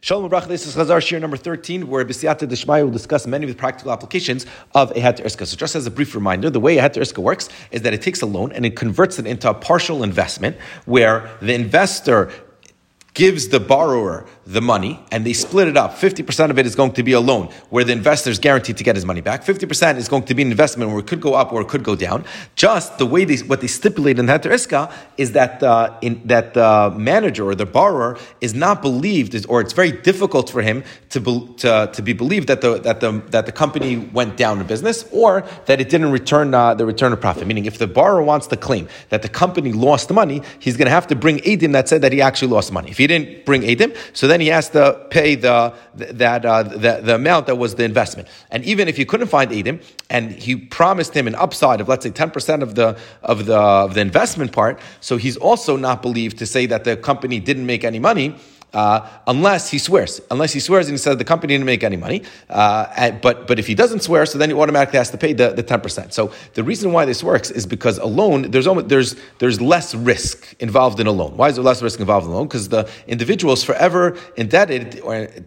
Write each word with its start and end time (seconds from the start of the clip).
Shalom 0.00 0.30
Abrach, 0.30 0.46
this 0.46 0.64
is 0.64 0.76
Chazar 0.76 0.98
Shiur 0.98 1.20
number 1.20 1.36
13, 1.36 1.88
where 1.88 2.04
B'siyata 2.04 2.48
Deshmaya 2.48 2.84
will 2.84 2.92
discuss 2.92 3.26
many 3.26 3.46
of 3.46 3.50
the 3.50 3.56
practical 3.56 3.90
applications 3.90 4.46
of 4.72 4.92
a 4.92 4.94
Heter 4.94 5.24
Iska. 5.24 5.44
So 5.44 5.56
just 5.56 5.74
as 5.74 5.88
a 5.88 5.90
brief 5.90 6.14
reminder, 6.14 6.50
the 6.50 6.60
way 6.60 6.78
a 6.78 6.88
Heter 6.88 7.02
Iska 7.02 7.18
works 7.18 7.48
is 7.72 7.82
that 7.82 7.92
it 7.92 8.00
takes 8.00 8.22
a 8.22 8.26
loan 8.26 8.52
and 8.52 8.64
it 8.64 8.76
converts 8.76 9.18
it 9.18 9.26
into 9.26 9.50
a 9.50 9.54
partial 9.54 10.04
investment 10.04 10.56
where 10.84 11.28
the 11.42 11.52
investor 11.52 12.30
gives 13.14 13.48
the 13.48 13.58
borrower 13.58 14.24
the 14.48 14.62
money 14.62 14.98
and 15.12 15.26
they 15.26 15.34
split 15.34 15.68
it 15.68 15.76
up. 15.76 15.92
50% 15.92 16.48
of 16.48 16.58
it 16.58 16.64
is 16.64 16.74
going 16.74 16.92
to 16.92 17.02
be 17.02 17.12
a 17.12 17.20
loan 17.20 17.48
where 17.68 17.84
the 17.84 17.92
investor 17.92 18.30
is 18.30 18.38
guaranteed 18.38 18.78
to 18.78 18.84
get 18.84 18.96
his 18.96 19.04
money 19.04 19.20
back. 19.20 19.44
50% 19.44 19.98
is 19.98 20.08
going 20.08 20.22
to 20.22 20.34
be 20.34 20.40
an 20.40 20.50
investment 20.50 20.90
where 20.90 21.00
it 21.00 21.06
could 21.06 21.20
go 21.20 21.34
up 21.34 21.52
or 21.52 21.60
it 21.60 21.68
could 21.68 21.84
go 21.84 21.94
down. 21.94 22.24
Just 22.56 22.96
the 22.96 23.04
way 23.04 23.26
they, 23.26 23.36
what 23.44 23.60
they 23.60 23.66
stipulate 23.66 24.18
in 24.18 24.24
the 24.24 24.32
Heter 24.32 24.50
Iska 24.50 24.90
is 25.18 25.32
that, 25.32 25.62
uh, 25.62 25.98
in, 26.00 26.22
that 26.24 26.54
the 26.54 26.94
manager 26.96 27.46
or 27.46 27.54
the 27.54 27.66
borrower 27.66 28.16
is 28.40 28.54
not 28.54 28.80
believed 28.80 29.44
or 29.50 29.60
it's 29.60 29.74
very 29.74 29.92
difficult 29.92 30.48
for 30.48 30.62
him 30.62 30.82
to, 31.10 31.20
be, 31.20 31.54
to, 31.58 31.90
to 31.92 32.00
be 32.00 32.14
believed 32.14 32.48
that 32.48 32.62
the, 32.62 32.78
that, 32.78 33.00
the, 33.00 33.22
that 33.28 33.44
the 33.44 33.52
company 33.52 33.98
went 33.98 34.38
down 34.38 34.62
in 34.62 34.66
business 34.66 35.04
or 35.12 35.44
that 35.66 35.78
it 35.78 35.90
didn't 35.90 36.10
return 36.10 36.54
uh, 36.54 36.72
the 36.72 36.86
return 36.86 37.12
of 37.12 37.20
profit. 37.20 37.46
Meaning 37.46 37.66
if 37.66 37.76
the 37.76 37.86
borrower 37.86 38.22
wants 38.22 38.46
to 38.46 38.56
claim 38.56 38.88
that 39.10 39.20
the 39.20 39.28
company 39.28 39.72
lost 39.72 40.10
money, 40.10 40.40
he's 40.58 40.78
going 40.78 40.86
to 40.86 40.90
have 40.90 41.06
to 41.08 41.14
bring 41.14 41.36
edim 41.40 41.72
that 41.72 41.86
said 41.86 42.00
that 42.00 42.14
he 42.14 42.22
actually 42.22 42.48
lost 42.48 42.72
money. 42.72 42.90
If 42.90 42.96
he 42.96 43.06
didn't 43.06 43.44
bring 43.44 43.60
edim, 43.60 43.94
so 44.14 44.26
then 44.26 44.37
he 44.40 44.48
has 44.48 44.68
to 44.70 45.06
pay 45.10 45.34
the 45.34 45.74
that 45.94 46.44
uh, 46.44 46.62
the, 46.62 47.00
the 47.02 47.14
amount 47.14 47.46
that 47.46 47.56
was 47.56 47.74
the 47.74 47.84
investment. 47.84 48.28
And 48.50 48.64
even 48.64 48.88
if 48.88 48.96
he 48.96 49.04
couldn't 49.04 49.28
find 49.28 49.50
Edim, 49.50 49.82
and 50.10 50.32
he 50.32 50.56
promised 50.56 51.14
him 51.14 51.26
an 51.26 51.34
upside 51.34 51.80
of 51.80 51.88
let's 51.88 52.04
say 52.04 52.10
ten 52.10 52.30
percent 52.30 52.62
of 52.62 52.74
the 52.74 52.98
of 53.22 53.46
the 53.46 53.58
of 53.58 53.94
the 53.94 54.00
investment 54.00 54.52
part, 54.52 54.80
so 55.00 55.16
he's 55.16 55.36
also 55.36 55.76
not 55.76 56.02
believed 56.02 56.38
to 56.38 56.46
say 56.46 56.66
that 56.66 56.84
the 56.84 56.96
company 56.96 57.40
didn't 57.40 57.66
make 57.66 57.84
any 57.84 57.98
money 57.98 58.34
uh, 58.74 59.08
unless 59.26 59.70
he 59.70 59.78
swears. 59.78 60.20
Unless 60.30 60.52
he 60.52 60.60
swears 60.60 60.86
and 60.88 60.94
he 60.94 60.98
says 60.98 61.16
the 61.16 61.24
company 61.24 61.54
didn't 61.54 61.66
make 61.66 61.82
any 61.82 61.96
money. 61.96 62.22
Uh, 62.48 62.86
and, 62.96 63.20
but, 63.20 63.46
but 63.46 63.58
if 63.58 63.66
he 63.66 63.74
doesn't 63.74 64.00
swear, 64.00 64.26
so 64.26 64.38
then 64.38 64.50
he 64.50 64.56
automatically 64.56 64.98
has 64.98 65.10
to 65.10 65.18
pay 65.18 65.32
the, 65.32 65.50
the 65.50 65.64
10%. 65.64 66.12
So 66.12 66.32
the 66.54 66.62
reason 66.62 66.92
why 66.92 67.04
this 67.04 67.22
works 67.22 67.50
is 67.50 67.66
because 67.66 67.98
a 67.98 68.06
loan, 68.06 68.50
there's, 68.50 68.66
almost, 68.66 68.88
there's, 68.88 69.16
there's 69.38 69.60
less 69.60 69.94
risk 69.94 70.54
involved 70.60 71.00
in 71.00 71.06
a 71.06 71.12
loan. 71.12 71.36
Why 71.36 71.48
is 71.48 71.56
there 71.56 71.64
less 71.64 71.82
risk 71.82 72.00
involved 72.00 72.26
in 72.26 72.32
a 72.32 72.36
loan? 72.36 72.46
Because 72.46 72.68
the 72.68 72.90
individual 73.06 73.54
is 73.54 73.64
forever 73.64 74.16
indebted 74.36 74.92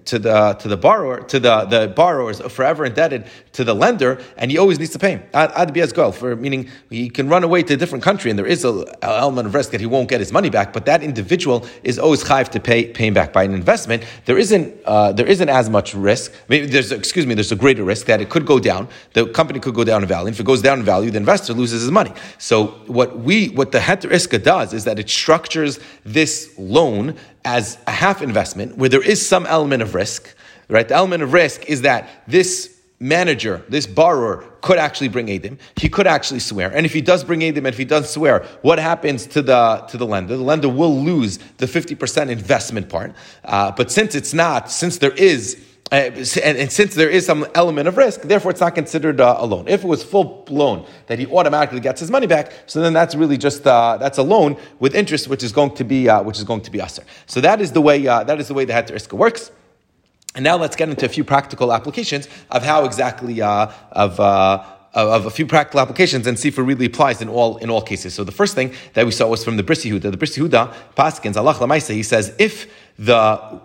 to 0.06 0.19
the, 0.19 0.53
to 0.53 0.67
the 0.67 0.78
borrower, 0.78 1.22
to 1.22 1.39
the, 1.39 1.66
the 1.66 1.88
borrower 1.95 2.31
is 2.31 2.39
forever 2.39 2.85
indebted 2.85 3.25
to 3.53 3.63
the 3.63 3.75
lender, 3.75 4.19
and 4.38 4.50
he 4.50 4.58
always 4.58 4.80
needs 4.80 4.91
to 4.91 5.00
pay. 5.00 5.22
Ad 5.33 5.78
as 5.78 5.94
goal, 5.94 6.11
for 6.11 6.35
meaning 6.35 6.69
he 6.89 7.09
can 7.09 7.30
run 7.30 7.44
away 7.44 7.63
to 7.63 7.73
a 7.73 7.78
different 7.78 8.03
country, 8.03 8.30
and 8.30 8.38
there 8.38 8.47
is 8.47 8.66
an 8.66 8.85
element 9.02 9.47
of 9.47 9.53
risk 9.53 9.72
that 9.72 9.80
he 9.80 9.85
won't 9.85 10.09
get 10.09 10.19
his 10.19 10.31
money 10.31 10.50
back, 10.50 10.73
but 10.73 10.85
that 10.85 11.03
individual 11.03 11.66
is 11.83 12.00
always 12.00 12.23
chayiv 12.23 12.50
to 12.50 12.59
pay, 12.59 12.88
pay 12.88 13.10
back 13.13 13.33
by 13.33 13.43
an 13.43 13.53
investment, 13.53 14.03
there 14.25 14.37
isn't 14.37 14.75
uh, 14.85 15.11
there 15.11 15.27
isn't 15.27 15.49
as 15.49 15.69
much 15.69 15.93
risk. 15.93 16.33
Maybe 16.47 16.65
there's 16.67 16.91
excuse 16.91 17.25
me, 17.25 17.33
there's 17.33 17.51
a 17.51 17.55
greater 17.55 17.83
risk 17.83 18.05
that 18.07 18.21
it 18.21 18.29
could 18.29 18.45
go 18.45 18.59
down. 18.59 18.87
The 19.13 19.27
company 19.27 19.59
could 19.59 19.75
go 19.75 19.83
down 19.83 20.01
in 20.01 20.07
value. 20.07 20.29
If 20.29 20.39
it 20.39 20.45
goes 20.45 20.61
down 20.61 20.79
in 20.79 20.85
value, 20.85 21.11
the 21.11 21.17
investor 21.17 21.53
loses 21.53 21.81
his 21.81 21.91
money. 21.91 22.13
So 22.37 22.67
what 22.87 23.19
we 23.19 23.49
what 23.49 23.71
the 23.71 23.79
Heter 23.79 24.11
Iska 24.11 24.43
does 24.43 24.73
is 24.73 24.83
that 24.85 24.99
it 24.99 25.09
structures 25.09 25.79
this 26.03 26.53
loan 26.57 27.15
as 27.45 27.77
a 27.87 27.91
half 27.91 28.21
investment 28.21 28.77
where 28.77 28.89
there 28.89 29.01
is 29.03 29.25
some 29.25 29.45
element 29.45 29.81
of 29.81 29.95
risk. 29.95 30.35
Right, 30.69 30.87
the 30.87 30.95
element 30.95 31.21
of 31.21 31.33
risk 31.33 31.69
is 31.69 31.81
that 31.81 32.09
this 32.27 32.80
manager, 33.02 33.66
this 33.67 33.88
borrower, 33.88 34.45
could 34.61 34.77
actually 34.77 35.07
bring 35.09 35.27
edim. 35.27 35.57
He 35.75 35.89
could 35.89 36.05
actually 36.07 36.39
swear. 36.39 36.71
And 36.71 36.85
if 36.85 36.94
he 36.94 37.02
does 37.02 37.23
bring 37.23 37.39
edim 37.39 37.57
and 37.57 37.67
if 37.67 37.77
he 37.77 37.85
does 37.85 38.09
swear, 38.13 38.45
what 38.61 38.77
happens 38.77 39.25
to 39.27 39.41
the, 39.41 39.83
to 39.89 39.97
the 39.97 40.05
lender? 40.05 40.38
The 40.38 40.44
lender 40.44 40.69
will 40.69 40.95
lose 41.02 41.39
the 41.57 41.66
50% 41.66 42.29
investment 42.29 42.88
part. 42.88 43.13
Uh, 43.44 43.72
but 43.72 43.91
since 43.91 44.13
it's 44.13 44.33
not, 44.33 44.69
since 44.69 44.99
there 44.99 45.11
is, 45.11 45.59
uh, 45.91 45.95
and, 45.95 46.57
and, 46.57 46.72
since 46.72 46.95
there 46.95 47.09
is 47.09 47.25
some 47.25 47.45
element 47.55 47.88
of 47.88 47.97
risk, 47.97 48.22
therefore 48.22 48.52
it's 48.52 48.61
not 48.61 48.75
considered 48.75 49.19
uh, 49.19 49.35
a 49.39 49.45
loan. 49.45 49.67
If 49.67 49.83
it 49.83 49.88
was 49.88 50.03
full 50.03 50.45
loan 50.49 50.85
that 51.07 51.19
he 51.19 51.25
automatically 51.25 51.81
gets 51.81 51.99
his 51.99 52.09
money 52.09 52.28
back, 52.28 52.53
so 52.66 52.79
then 52.81 52.94
that's 52.94 53.13
really 53.13 53.38
just 53.38 53.68
uh, 53.68 53.97
that's 53.97 54.18
a 54.18 54.23
loan 54.23 54.56
with 54.79 54.95
interest, 54.95 55.28
which 55.28 55.44
is 55.44 55.51
going 55.51 55.75
to 55.75 55.83
be 55.83 56.07
uh, 56.07 56.23
which 56.23 56.38
is 56.38 56.45
going 56.45 56.62
to 56.62 56.72
be 56.72 56.79
usher. 56.79 57.03
So 57.25 57.41
that 57.41 57.59
is 57.59 57.73
the 57.73 57.81
way 57.81 58.07
uh, 58.07 58.23
that 58.23 58.39
is 58.39 58.47
the 58.47 58.53
way 58.53 58.63
the 58.63 58.72
Heter 58.72 59.12
works. 59.12 59.51
And 60.36 60.44
now 60.44 60.58
let's 60.58 60.75
get 60.75 60.90
into 60.90 61.06
a 61.06 61.09
few 61.09 61.24
practical 61.24 61.74
applications 61.74 62.28
of 62.50 62.64
how 62.64 62.86
exactly 62.86 63.42
uh, 63.42 63.72
of. 63.92 64.19
Uh, 64.19 64.66
of 64.94 65.25
a 65.25 65.30
few 65.30 65.46
practical 65.46 65.80
applications 65.80 66.28
and 66.28 66.38
see 66.38 66.50
if 66.50 66.58
it 66.58 66.64
really 66.64 66.86
applies 66.86 67.22
in 67.22 67.30
all 67.30 67.56
in 67.58 67.69
all 67.69 67.81
cases. 67.81 68.14
So 68.14 68.25
the 68.25 68.31
first 68.34 68.56
thing 68.56 68.74
that 68.94 69.06
we 69.06 69.12
saw 69.14 69.25
was 69.28 69.42
from 69.42 69.56
the 69.56 69.64
Bris 69.64 69.86
Yehuda. 69.86 70.12
The 70.12 70.18
Bris 70.18 70.38
Yehuda 70.38 70.74
Paskins 70.97 71.38
Allah 71.38 71.53
Lamaisa. 71.53 71.94
He 71.94 72.03
says 72.03 72.36
if 72.38 72.69
the 73.00 73.62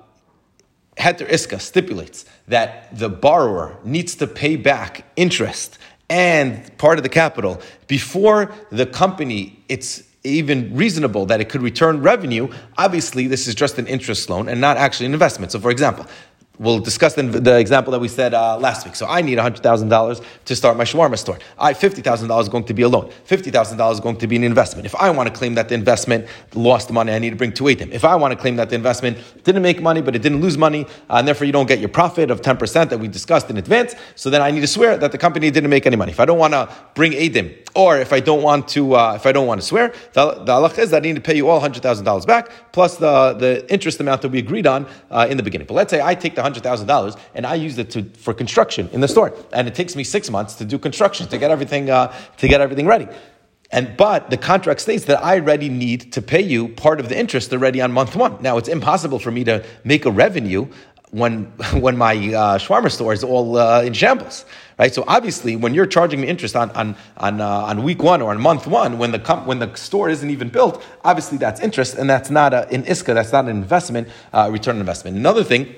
Heter 0.96 1.28
Iska 1.28 1.60
stipulates 1.60 2.26
that 2.48 2.96
the 2.96 3.08
borrower 3.08 3.76
needs 3.84 4.14
to 4.16 4.26
pay 4.26 4.56
back 4.56 5.04
interest 5.16 5.78
and 6.08 6.76
part 6.78 6.98
of 6.98 7.02
the 7.02 7.08
capital 7.08 7.60
before 7.88 8.52
the 8.70 8.86
company 8.86 9.58
it's 9.68 10.04
even 10.22 10.74
reasonable 10.74 11.26
that 11.26 11.40
it 11.40 11.48
could 11.48 11.62
return 11.62 12.02
revenue, 12.02 12.48
obviously 12.76 13.26
this 13.26 13.46
is 13.46 13.54
just 13.54 13.78
an 13.78 13.86
interest 13.86 14.28
loan 14.28 14.48
and 14.48 14.60
not 14.60 14.76
actually 14.76 15.06
an 15.06 15.12
investment. 15.12 15.52
So, 15.52 15.60
for 15.60 15.70
example, 15.70 16.06
We'll 16.58 16.78
discuss 16.78 17.14
the, 17.14 17.22
the 17.22 17.58
example 17.58 17.92
that 17.92 18.00
we 18.00 18.08
said 18.08 18.32
uh, 18.32 18.58
last 18.58 18.86
week. 18.86 18.96
So 18.96 19.06
I 19.06 19.20
need 19.20 19.38
$100,000 19.38 20.24
to 20.46 20.56
start 20.56 20.76
my 20.76 20.84
shawarma 20.84 21.18
store. 21.18 21.38
I 21.58 21.74
$50,000 21.74 22.40
is 22.40 22.48
going 22.48 22.64
to 22.64 22.74
be 22.74 22.82
a 22.82 22.88
loan. 22.88 23.10
$50,000 23.28 23.92
is 23.92 24.00
going 24.00 24.16
to 24.16 24.26
be 24.26 24.36
an 24.36 24.44
investment. 24.44 24.86
If 24.86 24.94
I 24.94 25.10
want 25.10 25.28
to 25.28 25.34
claim 25.34 25.54
that 25.54 25.68
the 25.68 25.74
investment 25.74 26.26
lost 26.54 26.90
money, 26.90 27.12
I 27.12 27.18
need 27.18 27.30
to 27.30 27.36
bring 27.36 27.52
two 27.52 27.64
edim. 27.64 27.90
If 27.92 28.04
I 28.04 28.16
want 28.16 28.32
to 28.32 28.38
claim 28.38 28.56
that 28.56 28.70
the 28.70 28.74
investment 28.74 29.18
didn't 29.44 29.62
make 29.62 29.82
money, 29.82 30.00
but 30.00 30.16
it 30.16 30.22
didn't 30.22 30.40
lose 30.40 30.56
money, 30.56 30.86
uh, 31.10 31.16
and 31.16 31.28
therefore 31.28 31.46
you 31.46 31.52
don't 31.52 31.66
get 31.66 31.78
your 31.78 31.88
profit 31.90 32.30
of 32.30 32.40
10% 32.40 32.88
that 32.88 32.98
we 32.98 33.08
discussed 33.08 33.50
in 33.50 33.56
advance, 33.58 33.94
so 34.14 34.30
then 34.30 34.40
I 34.40 34.50
need 34.50 34.60
to 34.60 34.66
swear 34.66 34.96
that 34.96 35.12
the 35.12 35.18
company 35.18 35.50
didn't 35.50 35.70
make 35.70 35.86
any 35.86 35.96
money. 35.96 36.12
If 36.12 36.20
I 36.20 36.24
don't 36.24 36.38
want 36.38 36.54
to 36.54 36.68
bring 36.94 37.12
edim, 37.12 37.54
or 37.74 37.98
if 37.98 38.12
I 38.12 38.20
don't 38.20 38.42
want 38.42 38.68
to, 38.68 38.94
uh, 38.94 39.14
if 39.14 39.26
I 39.26 39.32
don't 39.32 39.46
want 39.46 39.60
to 39.60 39.66
swear, 39.66 39.92
the, 40.14 40.32
the 40.44 40.52
halach 40.52 40.78
is 40.78 40.90
that 40.90 41.02
I 41.02 41.06
need 41.06 41.16
to 41.16 41.20
pay 41.20 41.36
you 41.36 41.48
all 41.48 41.60
$100,000 41.60 42.26
back, 42.26 42.50
plus 42.72 42.96
the, 42.96 43.34
the 43.34 43.70
interest 43.70 44.00
amount 44.00 44.22
that 44.22 44.30
we 44.30 44.38
agreed 44.38 44.66
on 44.66 44.86
uh, 45.10 45.26
in 45.28 45.36
the 45.36 45.42
beginning. 45.42 45.66
But 45.66 45.74
let's 45.74 45.90
say 45.90 46.00
I 46.00 46.14
take 46.14 46.34
the 46.34 46.45
hundred 46.46 46.62
thousand 46.62 46.86
dollars 46.86 47.14
and 47.34 47.46
I 47.46 47.54
use 47.54 47.76
it 47.78 47.90
to, 47.90 48.04
for 48.24 48.32
construction 48.34 48.88
in 48.92 49.00
the 49.00 49.08
store, 49.08 49.34
and 49.52 49.68
it 49.68 49.74
takes 49.74 49.96
me 49.96 50.04
six 50.04 50.30
months 50.30 50.54
to 50.56 50.64
do 50.64 50.78
construction 50.78 51.28
to 51.28 51.38
get 51.38 51.50
everything 51.50 51.90
uh, 51.90 52.14
to 52.38 52.48
get 52.48 52.60
everything 52.60 52.86
ready. 52.86 53.08
And 53.72 53.96
but 53.96 54.30
the 54.30 54.36
contract 54.36 54.80
states 54.80 55.04
that 55.06 55.22
I 55.22 55.40
already 55.40 55.68
need 55.68 56.12
to 56.12 56.22
pay 56.22 56.40
you 56.40 56.68
part 56.68 57.00
of 57.00 57.08
the 57.08 57.18
interest 57.18 57.52
already 57.52 57.80
on 57.80 57.92
month 57.92 58.14
one. 58.14 58.40
Now 58.40 58.58
it's 58.58 58.68
impossible 58.68 59.18
for 59.18 59.30
me 59.30 59.42
to 59.44 59.64
make 59.84 60.04
a 60.06 60.10
revenue 60.10 60.68
when 61.10 61.44
when 61.84 61.96
my 61.96 62.14
uh, 62.14 62.58
shawarma 62.58 62.90
store 62.90 63.12
is 63.12 63.24
all 63.24 63.56
uh, 63.56 63.82
in 63.82 63.92
shambles, 63.92 64.44
right? 64.78 64.94
So 64.94 65.04
obviously, 65.08 65.56
when 65.56 65.74
you're 65.74 65.86
charging 65.86 66.20
me 66.20 66.28
interest 66.28 66.54
on 66.54 66.70
on 66.72 66.96
on, 67.16 67.40
uh, 67.40 67.70
on 67.70 67.82
week 67.82 68.02
one 68.02 68.22
or 68.22 68.30
on 68.30 68.40
month 68.40 68.66
one, 68.66 68.98
when 68.98 69.10
the 69.10 69.18
comp- 69.18 69.46
when 69.46 69.58
the 69.58 69.74
store 69.74 70.08
isn't 70.10 70.30
even 70.30 70.48
built, 70.48 70.84
obviously 71.04 71.38
that's 71.38 71.60
interest, 71.60 71.96
and 71.96 72.08
that's 72.08 72.30
not 72.30 72.54
a, 72.54 72.68
an 72.68 72.84
iska, 72.84 73.14
that's 73.14 73.32
not 73.32 73.46
an 73.46 73.50
investment, 73.50 74.08
uh, 74.32 74.48
return 74.52 74.78
investment. 74.78 75.16
Another 75.16 75.42
thing 75.42 75.74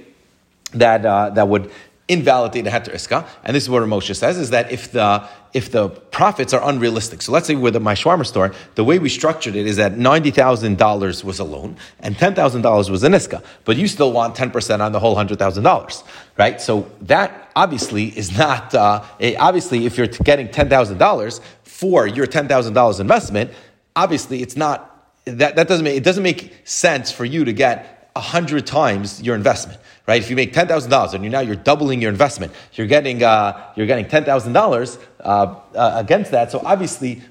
that 0.74 1.04
uh, 1.04 1.30
that 1.30 1.48
would 1.48 1.70
invalidate 2.08 2.66
a 2.66 2.70
heter 2.70 2.94
iska, 2.94 3.26
and 3.44 3.54
this 3.54 3.64
is 3.64 3.70
what 3.70 3.82
Moshe 3.82 4.14
says, 4.16 4.38
is 4.38 4.50
that 4.50 4.72
if 4.72 4.92
the 4.92 5.28
if 5.54 5.70
the 5.70 5.88
profits 5.88 6.52
are 6.52 6.68
unrealistic. 6.68 7.22
So 7.22 7.32
let's 7.32 7.46
say 7.46 7.54
with 7.54 7.80
my 7.80 7.94
shawarma 7.94 8.26
store, 8.26 8.52
the 8.74 8.84
way 8.84 8.98
we 8.98 9.08
structured 9.08 9.56
it 9.56 9.66
is 9.66 9.76
that 9.76 9.94
$90,000 9.94 11.24
was 11.24 11.38
a 11.38 11.44
loan 11.44 11.76
and 12.00 12.14
$10,000 12.14 12.90
was 12.90 13.02
an 13.02 13.12
iska, 13.12 13.42
but 13.64 13.76
you 13.76 13.88
still 13.88 14.12
want 14.12 14.34
10% 14.34 14.80
on 14.80 14.92
the 14.92 15.00
whole 15.00 15.16
$100,000, 15.16 16.04
right? 16.36 16.60
So 16.60 16.90
that 17.02 17.50
obviously 17.56 18.06
is 18.16 18.36
not, 18.36 18.74
uh, 18.74 19.02
obviously 19.38 19.86
if 19.86 19.96
you're 19.96 20.06
getting 20.06 20.48
$10,000 20.48 21.40
for 21.62 22.06
your 22.06 22.26
$10,000 22.26 23.00
investment, 23.00 23.50
obviously 23.96 24.42
it's 24.42 24.56
not, 24.56 24.94
that, 25.24 25.56
that 25.56 25.66
doesn't 25.66 25.84
make, 25.84 25.96
it 25.96 26.04
doesn't 26.04 26.22
make 26.22 26.54
sense 26.64 27.10
for 27.10 27.24
you 27.24 27.44
to 27.44 27.52
get 27.52 27.98
hundred 28.16 28.66
times 28.66 29.22
your 29.22 29.34
investment, 29.36 29.78
right? 30.08 30.20
If 30.20 30.30
you 30.30 30.34
make 30.36 30.52
ten 30.52 30.66
thousand 30.66 30.90
dollars 30.90 31.14
and 31.14 31.22
you 31.22 31.30
now 31.30 31.40
you're 31.40 31.54
doubling 31.54 32.02
your 32.02 32.10
investment, 32.10 32.52
you're 32.72 32.88
getting 32.88 33.22
uh, 33.22 33.72
you're 33.76 33.86
getting 33.86 34.08
ten 34.08 34.24
thousand 34.24 34.56
uh, 34.56 34.60
dollars 34.60 34.98
uh, 35.20 35.54
against 35.94 36.32
that. 36.32 36.50
So 36.50 36.60
obviously, 36.64 37.22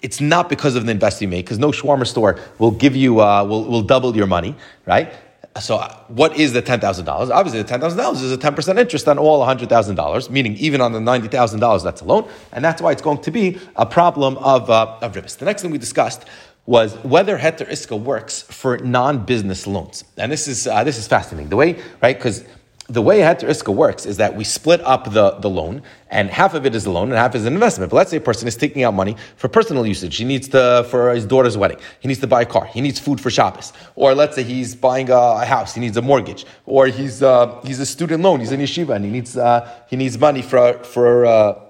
it's 0.00 0.20
not 0.20 0.48
because 0.48 0.76
of 0.76 0.86
the 0.86 0.92
investment 0.92 1.22
you 1.22 1.36
make, 1.36 1.44
because 1.44 1.58
no 1.58 1.72
shawarma 1.72 2.06
store 2.06 2.38
will 2.58 2.70
give 2.70 2.96
you 2.96 3.20
uh, 3.20 3.44
will 3.44 3.64
will 3.64 3.82
double 3.82 4.16
your 4.16 4.28
money, 4.28 4.54
right? 4.86 5.12
So 5.60 5.78
uh, 5.78 5.92
what 6.06 6.36
is 6.36 6.52
the 6.52 6.62
ten 6.62 6.78
thousand 6.78 7.06
dollars? 7.06 7.28
Obviously, 7.28 7.60
the 7.60 7.68
ten 7.68 7.80
thousand 7.80 7.98
dollars 7.98 8.22
is 8.22 8.30
a 8.30 8.38
ten 8.38 8.54
percent 8.54 8.78
interest 8.78 9.08
on 9.08 9.18
all 9.18 9.44
hundred 9.44 9.68
thousand 9.68 9.96
dollars, 9.96 10.30
meaning 10.30 10.54
even 10.56 10.80
on 10.80 10.92
the 10.92 11.00
ninety 11.00 11.26
thousand 11.26 11.58
dollars 11.58 11.82
that's 11.82 12.00
a 12.00 12.04
loan, 12.04 12.30
and 12.52 12.64
that's 12.64 12.80
why 12.80 12.92
it's 12.92 13.02
going 13.02 13.20
to 13.22 13.32
be 13.32 13.58
a 13.74 13.84
problem 13.84 14.36
of 14.38 14.70
uh, 14.70 14.98
of 15.02 15.14
ribis. 15.14 15.36
The 15.36 15.46
next 15.46 15.62
thing 15.62 15.72
we 15.72 15.78
discussed 15.78 16.24
was 16.66 16.94
whether 17.04 17.38
heter 17.38 17.68
iska 17.68 18.00
works 18.00 18.42
for 18.42 18.78
non-business 18.78 19.66
loans, 19.66 20.04
and 20.16 20.30
this 20.30 20.46
is 20.46 20.66
uh, 20.66 20.84
this 20.84 20.98
is 20.98 21.06
fascinating. 21.06 21.48
The 21.48 21.56
way 21.56 21.80
right 22.02 22.16
because 22.16 22.44
the 22.90 23.02
way 23.02 23.20
Heter 23.20 23.48
Iska 23.48 23.72
works 23.72 24.04
is 24.04 24.16
that 24.16 24.34
we 24.34 24.42
split 24.42 24.80
up 24.80 25.12
the, 25.12 25.30
the 25.38 25.48
loan, 25.48 25.82
and 26.10 26.28
half 26.28 26.54
of 26.54 26.66
it 26.66 26.74
is 26.74 26.86
a 26.86 26.90
loan 26.90 27.10
and 27.10 27.18
half 27.18 27.36
is 27.36 27.46
an 27.46 27.54
investment. 27.54 27.90
But 27.90 27.96
let's 27.98 28.10
say 28.10 28.16
a 28.16 28.20
person 28.20 28.48
is 28.48 28.56
taking 28.56 28.82
out 28.82 28.94
money 28.94 29.16
for 29.36 29.48
personal 29.48 29.86
usage. 29.86 30.16
He 30.16 30.24
needs 30.24 30.48
to, 30.48 30.84
for 30.90 31.12
his 31.14 31.24
daughter's 31.24 31.56
wedding. 31.56 31.78
He 32.00 32.08
needs 32.08 32.18
to 32.20 32.26
buy 32.26 32.42
a 32.42 32.46
car. 32.46 32.64
He 32.64 32.80
needs 32.80 32.98
food 32.98 33.20
for 33.20 33.30
Shabbos. 33.30 33.72
Or 33.94 34.12
let's 34.14 34.34
say 34.34 34.42
he's 34.42 34.74
buying 34.74 35.08
a, 35.08 35.44
house. 35.44 35.74
He 35.74 35.80
needs 35.80 35.96
a 35.96 36.02
mortgage. 36.02 36.44
Or 36.66 36.88
he's, 36.88 37.22
uh, 37.22 37.60
he's 37.64 37.78
a 37.78 37.86
student 37.86 38.22
loan. 38.24 38.40
He's 38.40 38.52
in 38.52 38.60
yeshiva 38.60 38.96
and 38.96 39.04
he 39.04 39.10
needs, 39.10 39.36
uh, 39.36 39.70
he 39.88 39.94
needs 39.94 40.18
money 40.18 40.42
for, 40.42 40.82
for, 40.82 41.26
uh, 41.26 41.60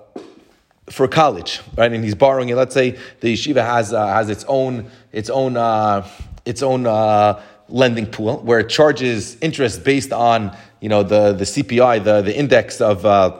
for 0.90 1.06
college, 1.08 1.60
right? 1.76 1.92
And 1.92 2.04
he's 2.04 2.14
borrowing 2.14 2.48
it. 2.48 2.56
Let's 2.56 2.74
say 2.74 2.98
the 3.20 3.34
yeshiva 3.34 3.64
has, 3.64 3.92
uh, 3.92 4.06
has 4.06 4.28
its 4.28 4.44
own, 4.48 4.90
its 5.12 5.30
own, 5.30 5.56
uh, 5.56 6.08
its 6.44 6.62
own, 6.62 6.86
uh, 6.86 7.40
lending 7.72 8.06
pool 8.06 8.38
where 8.38 8.58
it 8.58 8.68
charges 8.68 9.36
interest 9.40 9.84
based 9.84 10.12
on 10.12 10.56
you 10.80 10.88
know 10.88 11.02
the, 11.02 11.32
the 11.32 11.44
CPI, 11.44 12.02
the, 12.02 12.22
the 12.22 12.36
index 12.36 12.80
of 12.80 13.06
uh, 13.06 13.38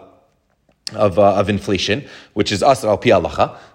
of, 0.92 1.18
uh, 1.18 1.34
of 1.34 1.48
inflation, 1.48 2.04
which 2.34 2.50
is 2.50 2.62
asr 2.62 2.84
al 2.84 2.98
pi 2.98 3.10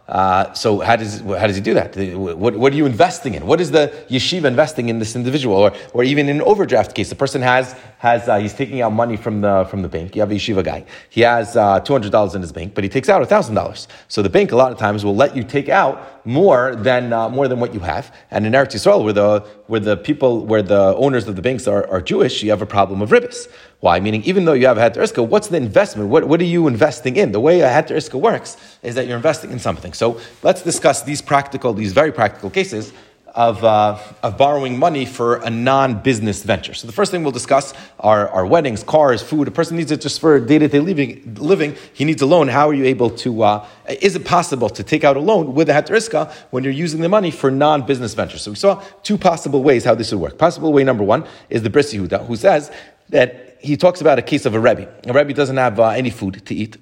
uh, 0.08 0.54
so 0.54 0.80
how 0.82 0.96
does 0.96 1.22
how 1.22 1.48
does 1.48 1.56
he 1.56 1.62
do 1.62 1.74
that? 1.74 1.96
What, 2.16 2.56
what 2.56 2.72
are 2.72 2.76
you 2.76 2.86
investing 2.86 3.34
in? 3.34 3.48
What 3.48 3.60
is 3.60 3.72
the 3.72 3.92
yeshiva 4.08 4.46
investing 4.46 4.90
in 4.90 5.00
this 5.00 5.16
individual, 5.16 5.56
or, 5.58 5.74
or 5.94 6.04
even 6.04 6.30
in 6.30 6.36
an 6.38 6.42
overdraft 6.44 6.94
case? 6.94 7.10
The 7.10 7.16
person 7.16 7.42
has 7.42 7.76
has 7.98 8.30
uh, 8.30 8.38
he's 8.38 8.54
taking 8.54 8.82
out 8.82 8.92
money 8.92 9.18
from 9.18 9.42
the 9.42 9.66
from 9.66 9.82
the 9.82 9.88
bank. 9.90 10.16
You 10.16 10.22
have 10.22 10.32
a 10.32 10.36
yeshiva 10.36 10.64
guy. 10.64 10.86
He 11.10 11.22
has 11.22 11.58
uh, 11.58 11.80
two 11.80 11.94
hundred 11.94 12.12
dollars 12.12 12.36
in 12.36 12.42
his 12.42 12.52
bank, 12.52 12.76
but 12.76 12.84
he 12.84 12.90
takes 12.90 13.10
out 13.10 13.28
thousand 13.28 13.56
dollars. 13.56 13.88
So 14.08 14.22
the 14.22 14.30
bank 14.30 14.52
a 14.52 14.56
lot 14.56 14.72
of 14.72 14.78
times 14.78 15.04
will 15.04 15.16
let 15.16 15.36
you 15.36 15.44
take 15.44 15.70
out 15.70 16.24
more 16.26 16.76
than 16.76 17.12
uh, 17.12 17.30
more 17.30 17.48
than 17.48 17.60
what 17.60 17.74
you 17.74 17.80
have. 17.80 18.14
And 18.30 18.46
in 18.46 18.54
Eretz 18.54 18.76
Yisrael, 18.76 19.04
where 19.04 19.14
the 19.14 19.44
where 19.68 19.80
the 19.80 19.98
people 19.98 20.46
where 20.46 20.62
the 20.62 20.96
owners 20.96 21.28
of 21.28 21.36
the 21.36 21.42
banks 21.42 21.68
are, 21.68 21.88
are 21.90 22.02
Jewish, 22.02 22.44
you 22.44 22.52
have 22.52 22.62
a 22.62 22.66
problem 22.66 23.02
of 23.02 23.10
ribbis. 23.10 23.48
Why? 23.80 24.00
Meaning, 24.00 24.24
even 24.24 24.46
though 24.46 24.54
you 24.54 24.68
have 24.68 24.78
a 24.78 24.82
heter 24.82 25.02
iska, 25.02 25.28
what's 25.28 25.48
the 25.48 25.58
investment? 25.58 26.10
What, 26.10 26.28
what 26.28 26.40
are 26.40 26.46
you 26.46 26.68
investing 26.68 27.18
in? 27.18 27.32
The 27.32 27.40
way 27.40 27.62
a 27.62 27.70
heter 27.70 27.96
iska 27.96 28.20
works 28.20 28.58
is 28.84 28.96
that 28.96 29.08
you're 29.08 29.18
investing 29.18 29.52
in 29.52 29.60
something. 29.60 29.94
So 29.94 30.20
let's 30.44 30.62
discuss 30.62 31.04
these 31.04 31.22
practical, 31.22 31.74
these 31.74 31.94
very 31.94 32.12
practical 32.12 32.50
cases 32.50 32.94
of, 33.36 33.64
uh, 33.64 34.00
of 34.24 34.38
borrowing 34.38 34.80
money 34.80 35.06
for 35.06 35.36
a 35.36 35.50
non-business 35.50 36.44
venture. 36.44 36.74
So 36.74 36.88
the 36.88 36.94
first 36.94 37.12
thing 37.12 37.22
we'll 37.24 37.34
discuss 37.34 37.74
are, 38.00 38.30
are 38.30 38.46
weddings, 38.46 38.82
cars, 38.84 39.22
food. 39.22 39.48
A 39.48 39.52
person 39.52 39.76
needs 39.76 39.92
it 39.92 40.00
just 40.02 40.22
for 40.22 40.40
day-to-day 40.40 40.80
living. 40.80 41.36
living. 41.36 41.76
He 41.94 42.06
needs 42.06 42.22
a 42.22 42.26
loan. 42.26 42.48
How 42.48 42.70
are 42.70 42.74
you 42.74 42.86
able 42.86 43.10
to? 43.10 43.44
Uh, 43.44 43.68
is 44.02 44.16
it 44.16 44.26
possible 44.26 44.70
to 44.70 44.84
take 44.84 45.04
out 45.04 45.18
a 45.18 45.20
loan 45.20 45.54
with 45.54 45.70
a 45.70 45.74
heteriska 45.74 46.32
when 46.52 46.64
you're 46.64 46.74
using 46.74 47.02
the 47.02 47.10
money 47.10 47.30
for 47.30 47.52
non-business 47.52 48.14
ventures? 48.14 48.42
So 48.42 48.52
we 48.52 48.58
saw 48.58 48.82
two 49.04 49.18
possible 49.18 49.62
ways 49.62 49.84
how 49.84 49.96
this 49.96 50.12
would 50.12 50.22
work. 50.22 50.38
Possible 50.38 50.72
way 50.72 50.86
number 50.86 51.04
one 51.04 51.26
is 51.50 51.62
the 51.62 51.70
Bris 51.70 51.94
Yehuda, 51.94 52.26
who 52.26 52.38
says 52.38 52.72
that 53.10 53.58
he 53.60 53.76
talks 53.76 54.00
about 54.00 54.18
a 54.18 54.22
case 54.22 54.46
of 54.46 54.56
a 54.56 54.60
rebbe. 54.60 54.88
A 55.06 55.14
rebbe 55.14 55.34
doesn't 55.34 55.58
have 55.58 55.80
uh, 55.80 55.90
any 55.90 56.10
food 56.10 56.46
to 56.46 56.56
eat, 56.56 56.78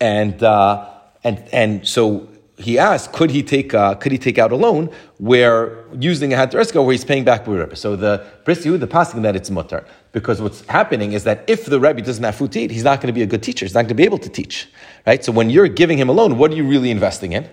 and 0.00 0.42
uh, 0.42 0.88
and 1.22 1.38
and 1.52 1.86
so 1.86 2.28
he 2.58 2.78
asked, 2.78 3.12
could 3.12 3.30
he 3.30 3.42
take 3.42 3.74
uh, 3.74 3.94
could 3.94 4.12
he 4.12 4.18
take 4.18 4.38
out 4.38 4.52
a 4.52 4.56
loan 4.56 4.90
where 5.18 5.84
using 5.98 6.32
a 6.32 6.36
heter 6.36 6.60
iska 6.60 6.84
where 6.84 6.92
he's 6.92 7.04
paying 7.04 7.24
back 7.24 7.46
with 7.46 7.58
Rebbe? 7.58 7.76
So 7.76 7.96
the 7.96 8.26
Bris 8.44 8.62
the 8.62 8.86
passing 8.86 9.22
that 9.22 9.34
it's 9.34 9.50
mutter 9.50 9.84
because 10.12 10.40
what's 10.42 10.60
happening 10.66 11.12
is 11.12 11.24
that 11.24 11.44
if 11.48 11.64
the 11.66 11.80
Rebbe 11.80 12.02
doesn't 12.02 12.22
have 12.22 12.36
food 12.36 12.52
to 12.52 12.60
eat, 12.60 12.70
he's 12.70 12.84
not 12.84 13.00
going 13.00 13.08
to 13.08 13.12
be 13.12 13.22
a 13.22 13.26
good 13.26 13.42
teacher. 13.42 13.64
He's 13.64 13.74
not 13.74 13.82
going 13.82 13.88
to 13.88 13.94
be 13.94 14.04
able 14.04 14.18
to 14.18 14.28
teach, 14.28 14.68
right? 15.06 15.24
So 15.24 15.32
when 15.32 15.48
you're 15.50 15.68
giving 15.68 15.98
him 15.98 16.08
a 16.08 16.12
loan, 16.12 16.36
what 16.36 16.50
are 16.50 16.54
you 16.54 16.66
really 16.66 16.90
investing 16.90 17.32
in? 17.32 17.48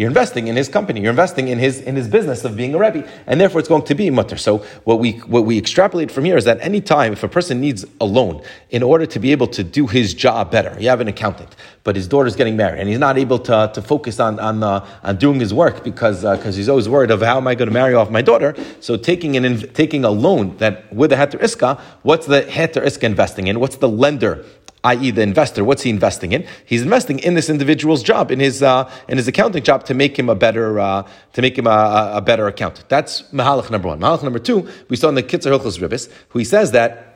You're 0.00 0.08
investing 0.08 0.48
in 0.48 0.56
his 0.56 0.70
company. 0.70 1.02
You're 1.02 1.10
investing 1.10 1.48
in 1.48 1.58
his 1.58 1.82
in 1.82 1.94
his 1.94 2.08
business 2.08 2.42
of 2.46 2.56
being 2.56 2.74
a 2.74 2.78
rebbe, 2.78 3.06
and 3.26 3.38
therefore 3.38 3.60
it's 3.60 3.68
going 3.68 3.84
to 3.84 3.94
be 3.94 4.08
mutter. 4.08 4.38
So 4.38 4.64
what 4.84 4.98
we 4.98 5.18
what 5.34 5.44
we 5.44 5.58
extrapolate 5.58 6.10
from 6.10 6.24
here 6.24 6.38
is 6.38 6.46
that 6.46 6.58
any 6.62 6.80
time 6.80 7.12
if 7.12 7.22
a 7.22 7.28
person 7.28 7.60
needs 7.60 7.84
a 8.00 8.06
loan 8.06 8.42
in 8.70 8.82
order 8.82 9.04
to 9.04 9.18
be 9.18 9.30
able 9.30 9.48
to 9.48 9.62
do 9.62 9.86
his 9.86 10.14
job 10.14 10.50
better, 10.50 10.74
you 10.80 10.88
have 10.88 11.02
an 11.02 11.08
accountant, 11.08 11.54
but 11.84 11.96
his 11.96 12.08
daughter's 12.08 12.34
getting 12.34 12.56
married, 12.56 12.80
and 12.80 12.88
he's 12.88 12.98
not 12.98 13.18
able 13.18 13.38
to, 13.40 13.70
to 13.74 13.82
focus 13.82 14.18
on 14.18 14.40
on 14.40 14.62
uh, 14.62 14.86
on 15.02 15.18
doing 15.18 15.38
his 15.38 15.52
work 15.52 15.84
because 15.84 16.22
because 16.22 16.54
uh, 16.54 16.56
he's 16.56 16.70
always 16.70 16.88
worried 16.88 17.10
of 17.10 17.20
how 17.20 17.36
am 17.36 17.46
I 17.46 17.54
going 17.54 17.68
to 17.68 17.74
marry 17.74 17.92
off 17.92 18.08
my 18.08 18.22
daughter. 18.22 18.54
So 18.80 18.96
taking 18.96 19.36
an 19.36 19.58
taking 19.74 20.06
a 20.06 20.10
loan 20.10 20.56
that 20.56 20.90
with 20.94 21.12
a 21.12 21.16
heter 21.16 21.38
iska, 21.42 21.78
what's 22.04 22.24
the 22.24 22.40
heter 22.40 22.82
iska 22.82 23.02
investing 23.02 23.48
in? 23.48 23.60
What's 23.60 23.76
the 23.76 23.88
lender 23.90 24.46
i.e., 24.84 25.10
the 25.10 25.22
investor, 25.22 25.64
what's 25.64 25.82
he 25.82 25.90
investing 25.90 26.32
in? 26.32 26.46
He's 26.64 26.82
investing 26.82 27.18
in 27.18 27.34
this 27.34 27.50
individual's 27.50 28.02
job, 28.02 28.30
in 28.30 28.40
his 28.40 28.62
uh, 28.62 28.90
in 29.08 29.18
his 29.18 29.28
accounting 29.28 29.62
job, 29.62 29.84
to 29.84 29.94
make 29.94 30.18
him 30.18 30.28
a 30.28 30.34
better 30.34 30.80
uh, 30.80 31.06
to 31.34 31.42
make 31.42 31.58
him 31.58 31.66
a, 31.66 32.12
a, 32.14 32.20
better 32.20 32.46
accountant. 32.46 32.88
That's 32.88 33.22
mahalach 33.32 33.70
number 33.70 33.88
one. 33.88 34.00
Mahalach 34.00 34.22
number 34.22 34.38
two, 34.38 34.68
we 34.88 34.96
saw 34.96 35.08
in 35.08 35.14
the 35.14 35.22
Kitzur 35.22 35.58
Hilchos 35.58 35.78
Ribbis, 35.78 36.10
who 36.30 36.38
he 36.38 36.44
says 36.44 36.72
that. 36.72 37.06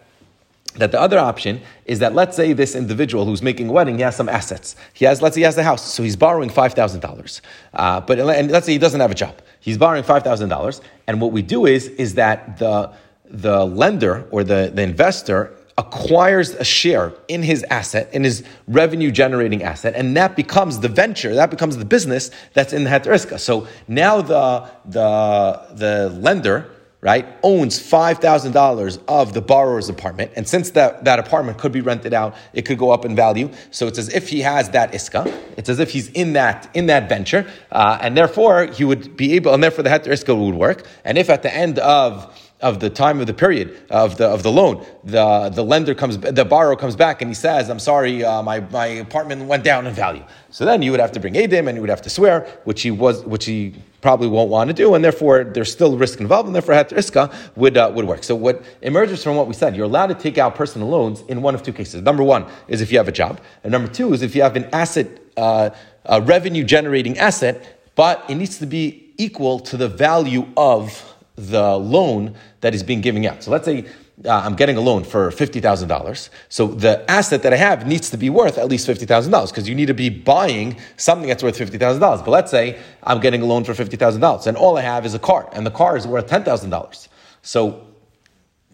That 0.77 0.91
the 0.91 1.01
other 1.01 1.21
option 1.21 1.61
is 1.85 2.01
that 2.01 2.17
let's 2.17 2.35
say 2.35 2.53
this 2.53 2.75
individual 2.75 3.27
who's 3.27 3.43
making 3.43 3.69
a 3.69 3.73
wedding, 3.73 3.95
he 3.95 4.03
has 4.03 4.17
some 4.17 4.29
assets. 4.29 4.75
He 4.93 5.05
has, 5.05 5.23
let's 5.23 5.37
say 5.37 5.43
he 5.43 5.45
has 5.45 5.55
the 5.55 5.63
house, 5.63 5.89
so 5.89 6.03
he's 6.03 6.17
borrowing 6.17 6.51
five 6.51 6.75
thousand 6.75 7.05
uh, 7.05 7.09
dollars. 7.09 7.43
But 7.73 8.19
and 8.19 8.51
let's 8.51 8.67
say 8.67 8.73
he 8.73 8.79
doesn't 8.79 9.01
have 9.01 9.13
a 9.13 9.15
job, 9.15 9.37
he's 9.61 9.79
borrowing 9.79 10.03
five 10.03 10.25
thousand 10.25 10.49
dollars. 10.49 10.81
And 11.07 11.21
what 11.21 11.31
we 11.31 11.43
do 11.43 11.67
is 11.67 11.87
is 11.87 12.15
that 12.15 12.59
the 12.59 12.91
the 13.35 13.65
lender 13.65 14.27
or 14.31 14.45
the, 14.45 14.71
the 14.73 14.83
investor 14.83 15.55
acquires 15.77 16.51
a 16.51 16.65
share 16.65 17.13
in 17.27 17.43
his 17.43 17.65
asset, 17.65 18.13
in 18.13 18.23
his 18.23 18.45
revenue 18.69 19.11
generating 19.11 19.63
asset, 19.63 19.95
and 19.97 20.17
that 20.17 20.37
becomes 20.37 20.79
the 20.81 20.89
venture, 20.89 21.35
that 21.35 21.51
becomes 21.51 21.77
the 21.77 21.85
business 21.85 22.31
that's 22.53 22.73
in 22.73 22.85
the 22.85 22.91
Heteriska. 22.91 23.41
So 23.41 23.67
now 23.89 24.21
the, 24.21 24.71
the, 24.85 25.67
the 25.75 26.11
lender, 26.11 26.71
right, 27.01 27.27
owns 27.43 27.79
$5,000 27.79 29.03
of 29.09 29.35
the 29.35 29.43
borrower's 29.43 29.91
apartment. 29.91 30.31
And 30.37 30.49
since 30.49 30.71
that, 30.71 31.05
that 31.05 31.19
apartment 31.19 31.59
could 31.59 31.73
be 31.73 31.83
rented 31.83 32.15
out, 32.15 32.35
it 32.55 32.63
could 32.63 32.79
go 32.79 32.91
up 32.91 33.05
in 33.05 33.15
value. 33.15 33.51
So 33.73 33.87
it's 33.89 33.99
as 33.99 34.09
if 34.15 34.29
he 34.29 34.41
has 34.41 34.71
that 34.71 34.93
iska. 34.93 35.27
It's 35.59 35.69
as 35.69 35.81
if 35.81 35.91
he's 35.91 36.09
in 36.11 36.33
that, 36.33 36.71
in 36.73 36.87
that 36.87 37.09
venture. 37.09 37.47
Uh, 37.71 37.99
and 38.01 38.17
therefore, 38.17 38.67
he 38.67 38.85
would 38.85 39.19
be 39.19 39.35
able, 39.35 39.53
and 39.53 39.63
therefore 39.63 39.85
the 39.85 39.91
heter 39.91 40.47
would 40.47 40.55
work. 40.55 40.87
And 41.05 41.19
if 41.19 41.29
at 41.29 41.43
the 41.43 41.55
end 41.55 41.79
of 41.79 42.41
of 42.65 42.81
the 42.81 42.89
time 42.89 43.21
of 43.21 43.27
the 43.27 43.35
period 43.35 43.69
of 43.91 44.17
the 44.17 44.27
of 44.27 44.43
the 44.43 44.51
loan, 44.51 44.85
the 45.05 45.51
the 45.51 45.63
lender 45.63 45.95
comes, 45.95 46.19
the 46.19 46.47
borrower 46.47 46.77
comes 46.77 46.97
back 46.97 47.21
and 47.21 47.29
he 47.31 47.35
says, 47.35 47.69
"I'm 47.69 47.79
sorry, 47.79 48.25
uh, 48.25 48.43
my 48.43 48.61
my 48.81 48.87
apartment 48.87 49.45
went 49.45 49.65
down 49.65 49.87
in 49.87 49.93
value." 49.93 50.25
So 50.51 50.65
then 50.65 50.81
you 50.81 50.91
would 50.91 51.01
have 51.01 51.13
to 51.13 51.21
bring 51.21 51.35
edim 51.35 51.69
and 51.69 51.77
you 51.77 51.83
would 51.83 51.91
have 51.91 52.03
to 52.03 52.11
swear, 52.11 52.37
which 52.65 52.81
he 52.81 52.91
was, 52.91 53.23
which 53.25 53.45
he 53.45 53.75
probably 54.01 54.29
won't 54.29 54.51
want 54.51 54.69
to 54.69 54.75
do, 54.75 54.95
and 54.95 55.05
therefore 55.05 55.45
there's 55.45 55.71
still 55.71 55.99
risk 55.99 56.21
involved, 56.21 56.47
and 56.47 56.55
therefore 56.55 56.75
heter 56.75 56.97
iska 56.97 57.33
would 57.55 57.77
uh, 57.77 57.93
would 57.95 58.07
work. 58.07 58.25
So 58.25 58.35
what 58.35 58.65
emerges 58.81 59.23
from 59.23 59.37
what 59.37 59.47
we 59.47 59.55
said, 59.55 59.77
you're 59.77 59.91
allowed 59.93 60.07
to 60.07 60.15
take 60.27 60.39
out 60.39 60.55
personal 60.55 60.89
loans 60.89 61.23
in 61.29 61.43
one 61.43 61.55
of 61.55 61.63
two 61.63 61.73
cases. 61.73 62.01
Number 62.01 62.23
one 62.23 62.47
is 62.67 62.81
if 62.81 62.91
you 62.91 62.97
have 62.97 63.09
a 63.09 63.13
job, 63.23 63.41
and 63.63 63.71
number 63.71 63.89
two 63.89 64.15
is 64.15 64.23
if 64.23 64.35
you 64.35 64.43
have 64.43 64.57
an 64.57 64.67
asset, 64.73 65.09
uh, 65.37 65.69
a 66.07 66.23
revenue 66.23 66.65
generating 66.65 67.19
asset, 67.19 67.55
but 67.95 68.25
it 68.31 68.37
needs 68.37 68.59
to 68.59 68.67
be 68.67 69.13
equal 69.19 69.61
to 69.61 69.77
the 69.77 69.89
value 69.89 70.47
of 70.57 71.14
the 71.37 71.77
loan 71.77 72.35
that 72.61 72.75
is 72.75 72.83
being 72.83 73.01
given 73.01 73.25
out. 73.27 73.43
So 73.43 73.51
let's 73.51 73.65
say 73.65 73.87
uh, 74.25 74.31
I'm 74.31 74.55
getting 74.55 74.77
a 74.77 74.81
loan 74.81 75.03
for 75.03 75.31
$50,000. 75.31 76.29
So 76.49 76.69
the 76.69 77.09
asset 77.11 77.43
that 77.43 77.53
I 77.53 77.57
have 77.57 77.87
needs 77.87 78.11
to 78.11 78.17
be 78.17 78.31
worth 78.31 78.59
at 78.59 78.69
least 78.69 78.87
$50,000 78.87 79.49
because 79.49 79.69
you 79.69 79.75
need 79.75 79.87
to 79.87 79.95
be 79.95 80.09
buying 80.09 80.77
something 80.97 81.29
that's 81.29 81.43
worth 81.43 81.59
$50,000. 81.59 82.01
But 82.01 82.29
let's 82.29 82.51
say 82.51 82.79
I'm 83.03 83.21
getting 83.21 83.43
a 83.43 83.47
loan 83.47 83.65
for 83.65 83.73
$50,000 83.73 84.47
and 84.47 84.57
all 84.57 84.79
I 84.79 84.83
have 84.83 85.05
is 85.05 85.15
a 85.15 85.19
car 85.19 85.49
and 85.53 85.67
the 85.67 85.73
car 85.73 85.97
is 85.97 86.07
worth 86.07 86.29
$10,000. 86.29 87.09
So 87.43 87.85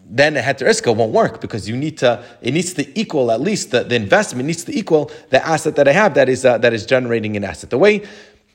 then 0.05 0.33
the 0.35 0.41
heter 0.41 0.67
iska 0.67 0.95
won't 0.95 1.13
work 1.13 1.41
because 1.41 1.67
you 1.67 1.75
need 1.75 1.97
to, 1.99 2.23
it 2.41 2.53
needs 2.53 2.73
to 2.73 2.99
equal 2.99 3.31
at 3.31 3.41
least 3.41 3.71
the, 3.71 3.83
the 3.83 3.95
investment 3.95 4.45
needs 4.45 4.63
to 4.65 4.77
equal 4.77 5.09
the 5.29 5.45
asset 5.45 5.75
that 5.77 5.87
I 5.87 5.93
have 5.93 6.13
that 6.15 6.29
is, 6.29 6.45
uh, 6.45 6.57
that 6.59 6.73
is 6.73 6.85
generating 6.85 7.35
an 7.35 7.43
asset. 7.43 7.69
The 7.69 7.77
way 7.77 8.03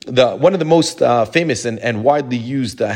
the, 0.07 0.35
one 0.35 0.53
of 0.53 0.59
the 0.59 0.65
most 0.65 1.01
uh, 1.01 1.25
famous 1.25 1.65
and, 1.65 1.79
and 1.79 2.03
widely 2.03 2.37
used 2.37 2.81
uh, 2.81 2.87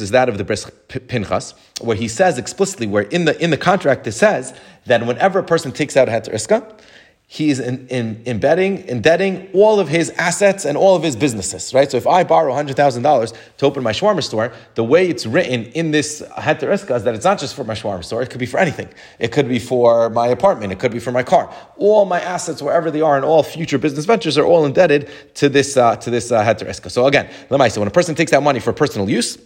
is 0.00 0.10
that 0.10 0.28
of 0.28 0.38
the 0.38 0.44
Bris 0.44 0.70
Pinchas, 0.88 1.54
where 1.80 1.96
he 1.96 2.08
says 2.08 2.38
explicitly, 2.38 2.86
where 2.86 3.02
in 3.04 3.26
the 3.26 3.42
in 3.42 3.50
the 3.50 3.56
contract 3.56 4.06
it 4.06 4.12
says 4.12 4.58
that 4.86 5.06
whenever 5.06 5.38
a 5.38 5.44
person 5.44 5.72
takes 5.72 5.96
out 5.96 6.08
heter 6.08 6.32
he 6.32 6.72
is 7.36 7.58
in, 7.58 7.88
in, 7.88 8.22
embedding, 8.26 8.86
indebting 8.86 9.48
all 9.52 9.80
of 9.80 9.88
his 9.88 10.10
assets 10.10 10.64
and 10.64 10.76
all 10.76 10.94
of 10.94 11.02
his 11.02 11.16
businesses, 11.16 11.74
right? 11.74 11.90
So 11.90 11.96
if 11.96 12.06
I 12.06 12.22
borrow 12.22 12.54
$100,000 12.54 13.36
to 13.56 13.66
open 13.66 13.82
my 13.82 13.92
shawarma 13.92 14.22
store, 14.22 14.52
the 14.76 14.84
way 14.84 15.08
it's 15.08 15.26
written 15.26 15.64
in 15.72 15.90
this 15.90 16.22
heter 16.38 16.72
is 16.72 16.84
that 17.02 17.14
it's 17.14 17.24
not 17.24 17.40
just 17.40 17.56
for 17.56 17.64
my 17.64 17.74
shawarma 17.74 18.04
store, 18.04 18.22
it 18.22 18.30
could 18.30 18.38
be 18.38 18.46
for 18.46 18.60
anything. 18.60 18.88
It 19.18 19.32
could 19.32 19.48
be 19.48 19.58
for 19.58 20.10
my 20.10 20.28
apartment, 20.28 20.72
it 20.72 20.78
could 20.78 20.92
be 20.92 21.00
for 21.00 21.10
my 21.10 21.22
car. 21.22 21.52
All 21.76 22.04
my 22.04 22.20
assets, 22.20 22.62
wherever 22.62 22.90
they 22.90 23.00
are, 23.00 23.16
and 23.16 23.24
all 23.24 23.42
future 23.42 23.78
business 23.78 24.04
ventures 24.04 24.38
are 24.38 24.44
all 24.44 24.64
indebted 24.64 25.10
to 25.34 25.48
this, 25.48 25.76
uh, 25.76 25.96
to 25.96 26.10
this 26.10 26.30
uh, 26.30 26.44
heter 26.44 26.90
So 26.90 27.06
again, 27.06 27.28
so 27.48 27.80
when 27.80 27.88
a 27.88 27.90
person 27.90 28.14
takes 28.14 28.30
that 28.30 28.42
money 28.42 28.60
for 28.60 28.72
personal 28.72 29.10
use, 29.10 29.38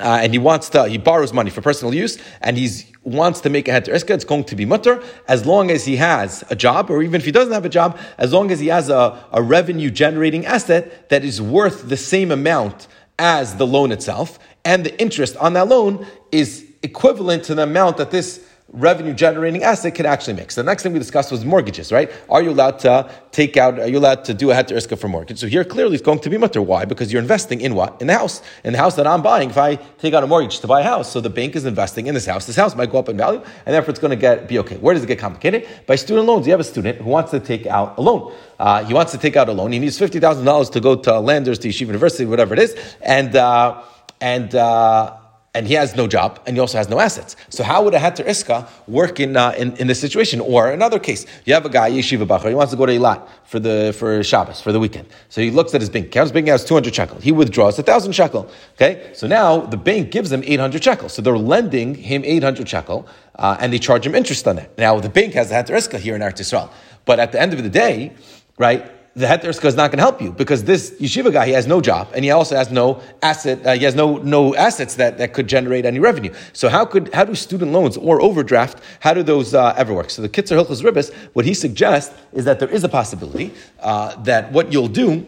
uh, 0.00 0.20
and 0.22 0.32
he 0.32 0.38
wants 0.38 0.68
to, 0.70 0.88
he 0.88 0.98
borrows 0.98 1.32
money 1.32 1.50
for 1.50 1.60
personal 1.60 1.94
use, 1.94 2.18
and 2.40 2.56
he 2.56 2.68
wants 3.02 3.40
to 3.40 3.50
make 3.50 3.68
a 3.68 3.72
heter. 3.72 3.94
Iska, 3.94 4.10
it's 4.10 4.24
going 4.24 4.44
to 4.44 4.56
be 4.56 4.64
mutter 4.64 5.02
as 5.26 5.46
long 5.46 5.70
as 5.70 5.84
he 5.86 5.96
has 5.96 6.44
a 6.50 6.56
job, 6.56 6.90
or 6.90 7.02
even 7.02 7.20
if 7.20 7.24
he 7.24 7.32
doesn't 7.32 7.52
have 7.52 7.64
a 7.64 7.68
job, 7.70 7.98
as 8.18 8.32
long 8.32 8.50
as 8.50 8.60
he 8.60 8.68
has 8.68 8.88
a, 8.88 9.24
a 9.32 9.42
revenue 9.42 9.90
generating 9.90 10.46
asset 10.46 11.08
that 11.10 11.24
is 11.24 11.40
worth 11.40 11.88
the 11.88 11.96
same 11.96 12.30
amount 12.30 12.86
as 13.18 13.56
the 13.56 13.66
loan 13.66 13.92
itself, 13.92 14.38
and 14.64 14.84
the 14.84 15.00
interest 15.00 15.36
on 15.36 15.54
that 15.54 15.68
loan 15.68 16.06
is 16.30 16.64
equivalent 16.82 17.44
to 17.44 17.54
the 17.54 17.62
amount 17.62 17.96
that 17.96 18.10
this 18.10 18.47
revenue 18.70 19.14
generating 19.14 19.62
asset 19.62 19.94
can 19.94 20.04
actually 20.04 20.34
make. 20.34 20.50
So 20.50 20.62
the 20.62 20.66
next 20.66 20.82
thing 20.82 20.92
we 20.92 20.98
discussed 20.98 21.32
was 21.32 21.42
mortgages, 21.42 21.90
right? 21.90 22.12
Are 22.28 22.42
you 22.42 22.50
allowed 22.50 22.78
to 22.80 23.10
take 23.32 23.56
out, 23.56 23.78
are 23.80 23.88
you 23.88 23.98
allowed 23.98 24.26
to 24.26 24.34
do 24.34 24.50
a 24.50 24.54
heter 24.54 24.76
iska 24.76 24.98
for 24.98 25.08
mortgage? 25.08 25.38
So 25.38 25.46
here 25.46 25.64
clearly 25.64 25.94
it's 25.94 26.04
going 26.04 26.18
to 26.20 26.28
be 26.28 26.36
mutter. 26.36 26.60
Why? 26.60 26.84
Because 26.84 27.10
you're 27.10 27.22
investing 27.22 27.62
in 27.62 27.74
what? 27.74 28.00
In 28.02 28.08
the 28.08 28.12
house. 28.12 28.42
In 28.64 28.72
the 28.72 28.78
house 28.78 28.94
that 28.96 29.06
I'm 29.06 29.22
buying. 29.22 29.48
If 29.48 29.56
I 29.56 29.76
take 29.76 30.12
out 30.12 30.22
a 30.22 30.26
mortgage 30.26 30.60
to 30.60 30.66
buy 30.66 30.80
a 30.80 30.84
house, 30.84 31.10
so 31.10 31.20
the 31.20 31.30
bank 31.30 31.56
is 31.56 31.64
investing 31.64 32.08
in 32.08 32.14
this 32.14 32.26
house. 32.26 32.44
This 32.44 32.56
house 32.56 32.76
might 32.76 32.90
go 32.90 32.98
up 32.98 33.08
in 33.08 33.16
value, 33.16 33.42
and 33.64 33.74
therefore 33.74 33.90
it's 33.90 34.00
going 34.00 34.10
to 34.10 34.16
get 34.16 34.48
be 34.48 34.58
okay. 34.58 34.76
Where 34.76 34.92
does 34.92 35.02
it 35.02 35.06
get 35.06 35.18
complicated? 35.18 35.66
By 35.86 35.96
student 35.96 36.26
loans. 36.26 36.46
You 36.46 36.52
have 36.52 36.60
a 36.60 36.64
student 36.64 36.98
who 36.98 37.08
wants 37.08 37.30
to 37.30 37.40
take 37.40 37.66
out 37.66 37.96
a 37.96 38.02
loan. 38.02 38.34
Uh, 38.58 38.84
he 38.84 38.92
wants 38.92 39.12
to 39.12 39.18
take 39.18 39.36
out 39.36 39.48
a 39.48 39.52
loan. 39.52 39.72
He 39.72 39.78
needs 39.78 39.98
$50,000 39.98 40.72
to 40.72 40.80
go 40.80 40.96
to 40.96 41.20
Landers, 41.20 41.58
to 41.60 41.68
Yeshiva 41.68 41.86
University, 41.86 42.26
whatever 42.26 42.52
it 42.52 42.60
is. 42.60 42.76
And, 43.00 43.34
uh, 43.34 43.82
and, 44.20 44.54
uh, 44.54 45.16
and 45.58 45.66
he 45.66 45.74
has 45.74 45.96
no 45.96 46.06
job, 46.06 46.38
and 46.46 46.56
he 46.56 46.60
also 46.60 46.78
has 46.78 46.88
no 46.88 47.00
assets. 47.00 47.34
So 47.48 47.64
how 47.64 47.82
would 47.82 47.92
a 47.92 47.98
heter 47.98 48.24
iska 48.24 48.68
work 48.86 49.18
in, 49.18 49.36
uh, 49.36 49.52
in, 49.58 49.76
in 49.78 49.88
this 49.88 50.00
situation? 50.00 50.38
Or 50.40 50.70
another 50.70 51.00
case, 51.00 51.26
you 51.46 51.52
have 51.52 51.66
a 51.66 51.68
guy, 51.68 51.90
yeshiva 51.90 52.24
bachar, 52.24 52.48
he 52.50 52.54
wants 52.54 52.70
to 52.70 52.76
go 52.76 52.86
to 52.86 52.92
Eilat 52.92 53.26
for 53.44 53.58
the 53.58 53.92
for 53.98 54.22
Shabbos, 54.22 54.60
for 54.60 54.70
the 54.70 54.78
weekend. 54.78 55.08
So 55.30 55.40
he 55.40 55.50
looks 55.50 55.74
at 55.74 55.80
his 55.80 55.90
bank 55.90 56.06
account, 56.06 56.26
his 56.26 56.32
bank 56.32 56.44
account 56.46 56.60
has 56.60 56.68
200 56.68 56.94
shekel. 56.94 57.18
He 57.20 57.32
withdraws 57.32 57.76
1,000 57.76 58.12
shekel. 58.12 58.48
Okay, 58.74 59.10
so 59.14 59.26
now 59.26 59.58
the 59.58 59.76
bank 59.76 60.12
gives 60.12 60.30
him 60.30 60.44
800 60.46 60.84
shekel. 60.84 61.08
So 61.08 61.22
they're 61.22 61.36
lending 61.36 61.96
him 61.96 62.22
800 62.24 62.68
shekel, 62.68 63.08
uh, 63.34 63.56
and 63.58 63.72
they 63.72 63.80
charge 63.80 64.06
him 64.06 64.14
interest 64.14 64.46
on 64.46 64.56
that. 64.56 64.78
Now 64.78 65.00
the 65.00 65.08
bank 65.08 65.34
has 65.34 65.50
a 65.50 65.54
heter 65.54 65.76
iska 65.76 65.98
here 65.98 66.14
in 66.14 66.22
Eretz 66.22 66.38
Yisrael. 66.38 66.70
But 67.04 67.18
at 67.18 67.32
the 67.32 67.40
end 67.40 67.52
of 67.52 67.60
the 67.64 67.70
day, 67.70 68.12
right, 68.58 68.88
the 69.18 69.26
heter 69.26 69.48
is 69.48 69.74
not 69.74 69.90
going 69.90 69.98
to 69.98 70.02
help 70.02 70.22
you 70.22 70.30
because 70.30 70.64
this 70.64 70.92
yeshiva 70.92 71.32
guy 71.32 71.46
he 71.46 71.52
has 71.52 71.66
no 71.66 71.80
job 71.80 72.08
and 72.14 72.24
he 72.24 72.30
also 72.30 72.54
has 72.54 72.70
no 72.70 73.02
asset 73.20 73.66
uh, 73.66 73.72
he 73.74 73.84
has 73.84 73.96
no 73.96 74.18
no 74.18 74.54
assets 74.54 74.94
that, 74.94 75.18
that 75.18 75.34
could 75.34 75.48
generate 75.48 75.84
any 75.84 75.98
revenue. 75.98 76.32
So 76.52 76.68
how 76.68 76.84
could 76.84 77.12
how 77.12 77.24
do 77.24 77.34
student 77.34 77.72
loans 77.72 77.96
or 77.96 78.22
overdraft 78.22 78.80
how 79.00 79.14
do 79.14 79.24
those 79.24 79.54
uh, 79.54 79.74
ever 79.76 79.92
work? 79.92 80.10
So 80.10 80.22
the 80.22 80.28
Kitzur 80.28 80.56
Hilchos 80.62 80.82
Ribbis 80.82 81.12
what 81.32 81.44
he 81.44 81.54
suggests 81.54 82.14
is 82.32 82.44
that 82.44 82.60
there 82.60 82.68
is 82.68 82.84
a 82.84 82.88
possibility 82.88 83.52
uh, 83.80 84.14
that 84.22 84.52
what 84.52 84.72
you'll 84.72 84.88
do 84.88 85.26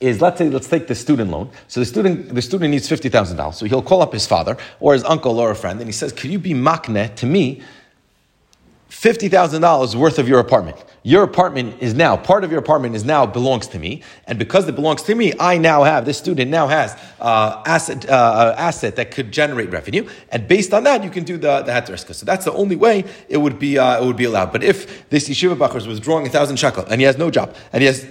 is 0.00 0.22
let's 0.22 0.38
say 0.38 0.48
let's 0.48 0.68
take 0.68 0.86
the 0.86 0.94
student 0.94 1.30
loan. 1.30 1.50
So 1.66 1.80
the 1.80 1.86
student 1.86 2.34
the 2.34 2.42
student 2.42 2.70
needs 2.70 2.88
fifty 2.88 3.10
thousand 3.10 3.36
dollars. 3.36 3.58
So 3.58 3.66
he'll 3.66 3.82
call 3.82 4.00
up 4.00 4.14
his 4.14 4.26
father 4.26 4.56
or 4.80 4.94
his 4.94 5.04
uncle 5.04 5.38
or 5.38 5.50
a 5.50 5.56
friend 5.56 5.78
and 5.78 5.88
he 5.88 5.92
says, 5.92 6.12
"Could 6.12 6.30
you 6.30 6.38
be 6.38 6.54
makne 6.54 7.14
to 7.16 7.26
me?" 7.26 7.60
$50,000 8.90 9.94
worth 9.94 10.18
of 10.18 10.28
your 10.28 10.40
apartment. 10.40 10.82
Your 11.02 11.22
apartment 11.22 11.82
is 11.82 11.94
now, 11.94 12.16
part 12.16 12.42
of 12.42 12.50
your 12.50 12.58
apartment 12.58 12.94
is 12.94 13.04
now 13.04 13.26
belongs 13.26 13.66
to 13.68 13.78
me. 13.78 14.02
And 14.26 14.38
because 14.38 14.66
it 14.66 14.74
belongs 14.74 15.02
to 15.02 15.14
me, 15.14 15.34
I 15.38 15.58
now 15.58 15.84
have, 15.84 16.04
this 16.06 16.18
student 16.18 16.50
now 16.50 16.66
has 16.68 16.98
uh, 17.20 17.62
asset, 17.66 18.08
uh, 18.08 18.54
asset 18.56 18.96
that 18.96 19.10
could 19.10 19.30
generate 19.30 19.70
revenue. 19.70 20.08
And 20.30 20.48
based 20.48 20.72
on 20.72 20.84
that, 20.84 21.04
you 21.04 21.10
can 21.10 21.24
do 21.24 21.36
the, 21.36 21.62
the 21.62 21.72
heteriska. 21.72 22.14
So 22.14 22.24
that's 22.24 22.46
the 22.46 22.52
only 22.52 22.76
way 22.76 23.04
it 23.28 23.36
would 23.36 23.58
be, 23.58 23.78
uh, 23.78 24.02
it 24.02 24.06
would 24.06 24.16
be 24.16 24.24
allowed. 24.24 24.52
But 24.52 24.64
if 24.64 25.08
this 25.10 25.28
yeshiva 25.28 25.56
bacher 25.56 25.76
is 25.76 25.86
withdrawing 25.86 26.26
a 26.26 26.30
thousand 26.30 26.56
shekel 26.56 26.84
and 26.86 27.00
he 27.00 27.04
has 27.04 27.18
no 27.18 27.30
job 27.30 27.54
and 27.72 27.82
he 27.82 27.86
has 27.86 28.06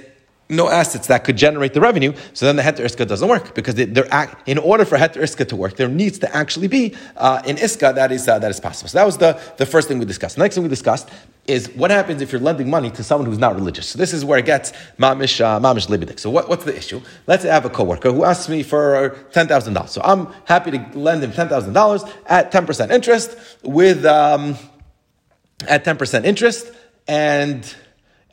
no 0.49 0.69
assets 0.69 1.07
that 1.07 1.23
could 1.23 1.37
generate 1.37 1.73
the 1.73 1.81
revenue, 1.81 2.13
so 2.33 2.45
then 2.45 2.55
the 2.55 2.63
heter 2.63 2.85
iska 2.85 3.05
doesn't 3.07 3.27
work 3.27 3.53
because 3.53 3.75
they, 3.75 3.85
act, 4.09 4.47
in 4.47 4.57
order 4.57 4.85
for 4.85 4.97
heter 4.97 5.21
iska 5.21 5.47
to 5.49 5.55
work, 5.55 5.75
there 5.75 5.89
needs 5.89 6.19
to 6.19 6.35
actually 6.35 6.67
be 6.67 6.95
uh, 7.17 7.41
an 7.45 7.57
iska 7.57 7.93
that 7.95 8.11
is 8.11 8.27
uh, 8.27 8.39
that 8.39 8.49
is 8.51 8.59
possible. 8.59 8.89
So 8.89 8.97
that 8.97 9.05
was 9.05 9.17
the, 9.17 9.39
the 9.57 9.65
first 9.65 9.87
thing 9.87 9.99
we 9.99 10.05
discussed. 10.05 10.35
The 10.35 10.43
next 10.43 10.55
thing 10.55 10.63
we 10.63 10.69
discussed 10.69 11.09
is 11.47 11.69
what 11.75 11.91
happens 11.91 12.21
if 12.21 12.31
you're 12.31 12.41
lending 12.41 12.69
money 12.69 12.91
to 12.91 13.03
someone 13.03 13.27
who's 13.29 13.37
not 13.39 13.55
religious. 13.55 13.87
So 13.87 13.97
this 13.97 14.13
is 14.13 14.23
where 14.23 14.39
it 14.39 14.45
gets 14.45 14.71
mamish 14.97 15.41
uh, 15.41 15.59
mamish 15.59 15.87
libidik. 15.87 16.19
So 16.19 16.29
what, 16.29 16.47
what's 16.49 16.63
the 16.63 16.75
issue? 16.75 17.01
Let's 17.25 17.43
say 17.43 17.49
I 17.49 17.53
have 17.53 17.65
a 17.65 17.69
coworker 17.69 18.11
who 18.11 18.23
asks 18.23 18.47
me 18.47 18.63
for 18.63 19.17
ten 19.31 19.47
thousand 19.47 19.73
dollars. 19.73 19.91
So 19.91 20.01
I'm 20.03 20.27
happy 20.45 20.71
to 20.71 20.85
lend 20.93 21.23
him 21.23 21.33
ten 21.33 21.49
thousand 21.49 21.73
dollars 21.73 22.03
at 22.25 22.51
ten 22.51 22.65
percent 22.65 22.91
interest 22.91 23.37
with 23.63 24.05
um, 24.05 24.55
at 25.67 25.83
ten 25.83 25.97
percent 25.97 26.25
interest 26.25 26.71
and 27.07 27.75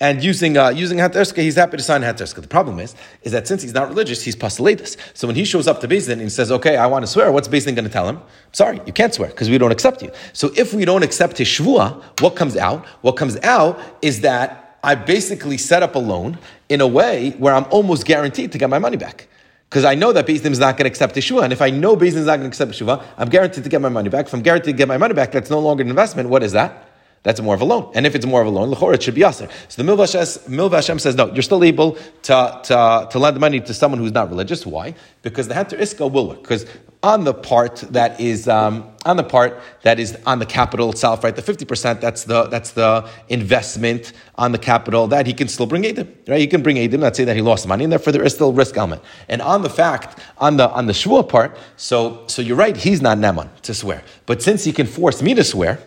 and 0.00 0.22
using 0.24 0.56
uh, 0.56 0.70
using 0.70 0.98
heter 0.98 1.20
iska, 1.20 1.42
he's 1.42 1.54
happy 1.54 1.76
to 1.76 1.82
sign 1.82 2.02
heter 2.02 2.22
iska. 2.22 2.42
The 2.42 2.48
problem 2.48 2.80
is, 2.80 2.94
is 3.22 3.32
that 3.32 3.46
since 3.46 3.62
he's 3.62 3.74
not 3.74 3.88
religious, 3.88 4.22
he's 4.22 4.36
pasilatus. 4.36 4.96
So 5.14 5.26
when 5.26 5.36
he 5.36 5.44
shows 5.44 5.68
up 5.68 5.80
to 5.80 5.88
Beis 5.88 6.06
Din 6.06 6.14
and 6.14 6.22
he 6.22 6.28
says, 6.28 6.50
"Okay, 6.50 6.76
I 6.76 6.86
want 6.86 7.04
to 7.04 7.06
swear," 7.06 7.30
what's 7.30 7.48
Beis 7.48 7.64
Din 7.64 7.74
going 7.74 7.86
to 7.86 7.90
tell 7.90 8.08
him? 8.08 8.20
Sorry, 8.52 8.80
you 8.86 8.92
can't 8.92 9.14
swear 9.14 9.28
because 9.28 9.48
we 9.48 9.58
don't 9.58 9.72
accept 9.72 10.02
you. 10.02 10.10
So 10.32 10.50
if 10.56 10.74
we 10.74 10.84
don't 10.84 11.02
accept 11.02 11.38
his 11.38 11.48
shvua, 11.48 12.02
what 12.20 12.34
comes 12.36 12.56
out? 12.56 12.84
What 13.02 13.12
comes 13.12 13.36
out 13.42 13.78
is 14.02 14.20
that 14.22 14.78
I 14.82 14.94
basically 14.94 15.58
set 15.58 15.82
up 15.82 15.94
a 15.94 15.98
loan 15.98 16.38
in 16.68 16.80
a 16.80 16.86
way 16.86 17.30
where 17.38 17.54
I'm 17.54 17.66
almost 17.70 18.04
guaranteed 18.04 18.52
to 18.52 18.58
get 18.58 18.68
my 18.68 18.78
money 18.78 18.96
back. 18.96 19.28
Because 19.70 19.84
I 19.84 19.94
know 19.94 20.12
that 20.12 20.26
Beis 20.26 20.42
Din 20.42 20.52
is 20.52 20.58
not 20.58 20.76
going 20.76 20.84
to 20.84 20.88
accept 20.90 21.16
Yeshua. 21.16 21.42
And 21.42 21.52
if 21.52 21.62
I 21.62 21.70
know 21.70 21.96
Beis 21.96 22.10
Din 22.10 22.18
is 22.18 22.26
not 22.26 22.36
going 22.36 22.42
to 22.42 22.48
accept 22.48 22.72
Yeshua, 22.72 23.02
I'm 23.16 23.28
guaranteed 23.28 23.64
to 23.64 23.70
get 23.70 23.80
my 23.80 23.88
money 23.88 24.08
back. 24.08 24.26
If 24.26 24.34
I'm 24.34 24.42
guaranteed 24.42 24.74
to 24.74 24.78
get 24.78 24.88
my 24.88 24.98
money 24.98 25.14
back, 25.14 25.32
that's 25.32 25.50
no 25.50 25.58
longer 25.58 25.82
an 25.82 25.88
investment. 25.88 26.28
What 26.28 26.42
is 26.42 26.52
that? 26.52 26.93
That's 27.25 27.40
more 27.40 27.54
of 27.54 27.62
a 27.62 27.64
loan. 27.64 27.90
And 27.95 28.07
if 28.07 28.14
it's 28.14 28.26
more 28.26 28.43
of 28.43 28.47
a 28.47 28.50
loan, 28.50 28.95
it 28.95 29.02
should 29.02 29.14
be 29.14 29.25
aser. 29.25 29.49
So 29.69 29.83
the 29.83 29.90
Malveh 29.90 30.75
Hashem 30.75 30.99
says, 30.99 31.16
no, 31.16 31.33
you're 31.33 31.43
still 31.43 31.64
able 31.64 31.93
to, 32.23 32.61
to, 32.64 33.09
to 33.11 33.19
lend 33.19 33.40
money 33.40 33.61
to 33.61 33.75
someone 33.75 33.99
who's 33.99 34.12
not 34.12 34.28
religious. 34.28 34.66
Why? 34.66 34.95
Because 35.23 35.49
the 35.49 35.54
heter 35.54 35.81
iska 35.81 36.12
will 36.12 36.28
work. 36.28 36.43
Because 36.43 36.66
on 37.02 37.25
the 37.25 37.35
part 37.35 37.76
that 37.90 38.19
is 38.21 38.47
um, 38.49 38.90
on 39.04 39.16
the 39.16 39.25
part 39.25 39.61
that 39.83 39.99
is 39.99 40.16
on 40.26 40.38
the 40.38 40.47
capital 40.47 40.90
itself, 40.90 41.23
right? 41.23 41.37
The 41.37 41.43
fifty 41.43 41.66
percent 41.66 42.00
that's 42.00 42.25
the 42.25 42.45
that's 42.45 42.73
the 42.73 43.07
investment 43.28 44.14
on 44.37 44.52
the 44.52 44.59
capital 44.59 45.07
that 45.09 45.26
he 45.26 45.35
can 45.35 45.49
still 45.49 45.66
bring 45.66 45.83
edim, 45.83 46.09
right? 46.26 46.40
He 46.40 46.47
can 46.47 46.62
bring 46.62 46.76
edim. 46.76 47.00
Let's 47.00 47.19
say 47.19 47.25
that 47.25 47.37
he 47.37 47.43
lost 47.43 47.69
money, 47.69 47.85
and 47.85 47.93
therefore 47.93 48.14
there 48.14 48.23
is 48.23 48.35
still 48.35 48.54
risk 48.54 48.78
element. 48.78 49.02
And 49.28 49.43
on 49.43 49.61
the 49.61 49.69
fact 49.69 50.19
on 50.38 50.57
the 50.57 50.71
on 50.71 50.87
the 50.87 50.95
shvua 50.95 51.28
part, 51.28 51.59
so 51.76 52.25
so 52.26 52.40
you're 52.40 52.57
right. 52.57 52.75
He's 52.75 53.02
not 53.02 53.19
neman 53.19 53.50
to 53.62 53.75
swear, 53.75 54.02
but 54.25 54.43
since 54.43 54.64
he 54.64 54.73
can 54.73 54.87
force 54.87 55.21
me 55.21 55.35
to 55.35 55.45
swear 55.45 55.78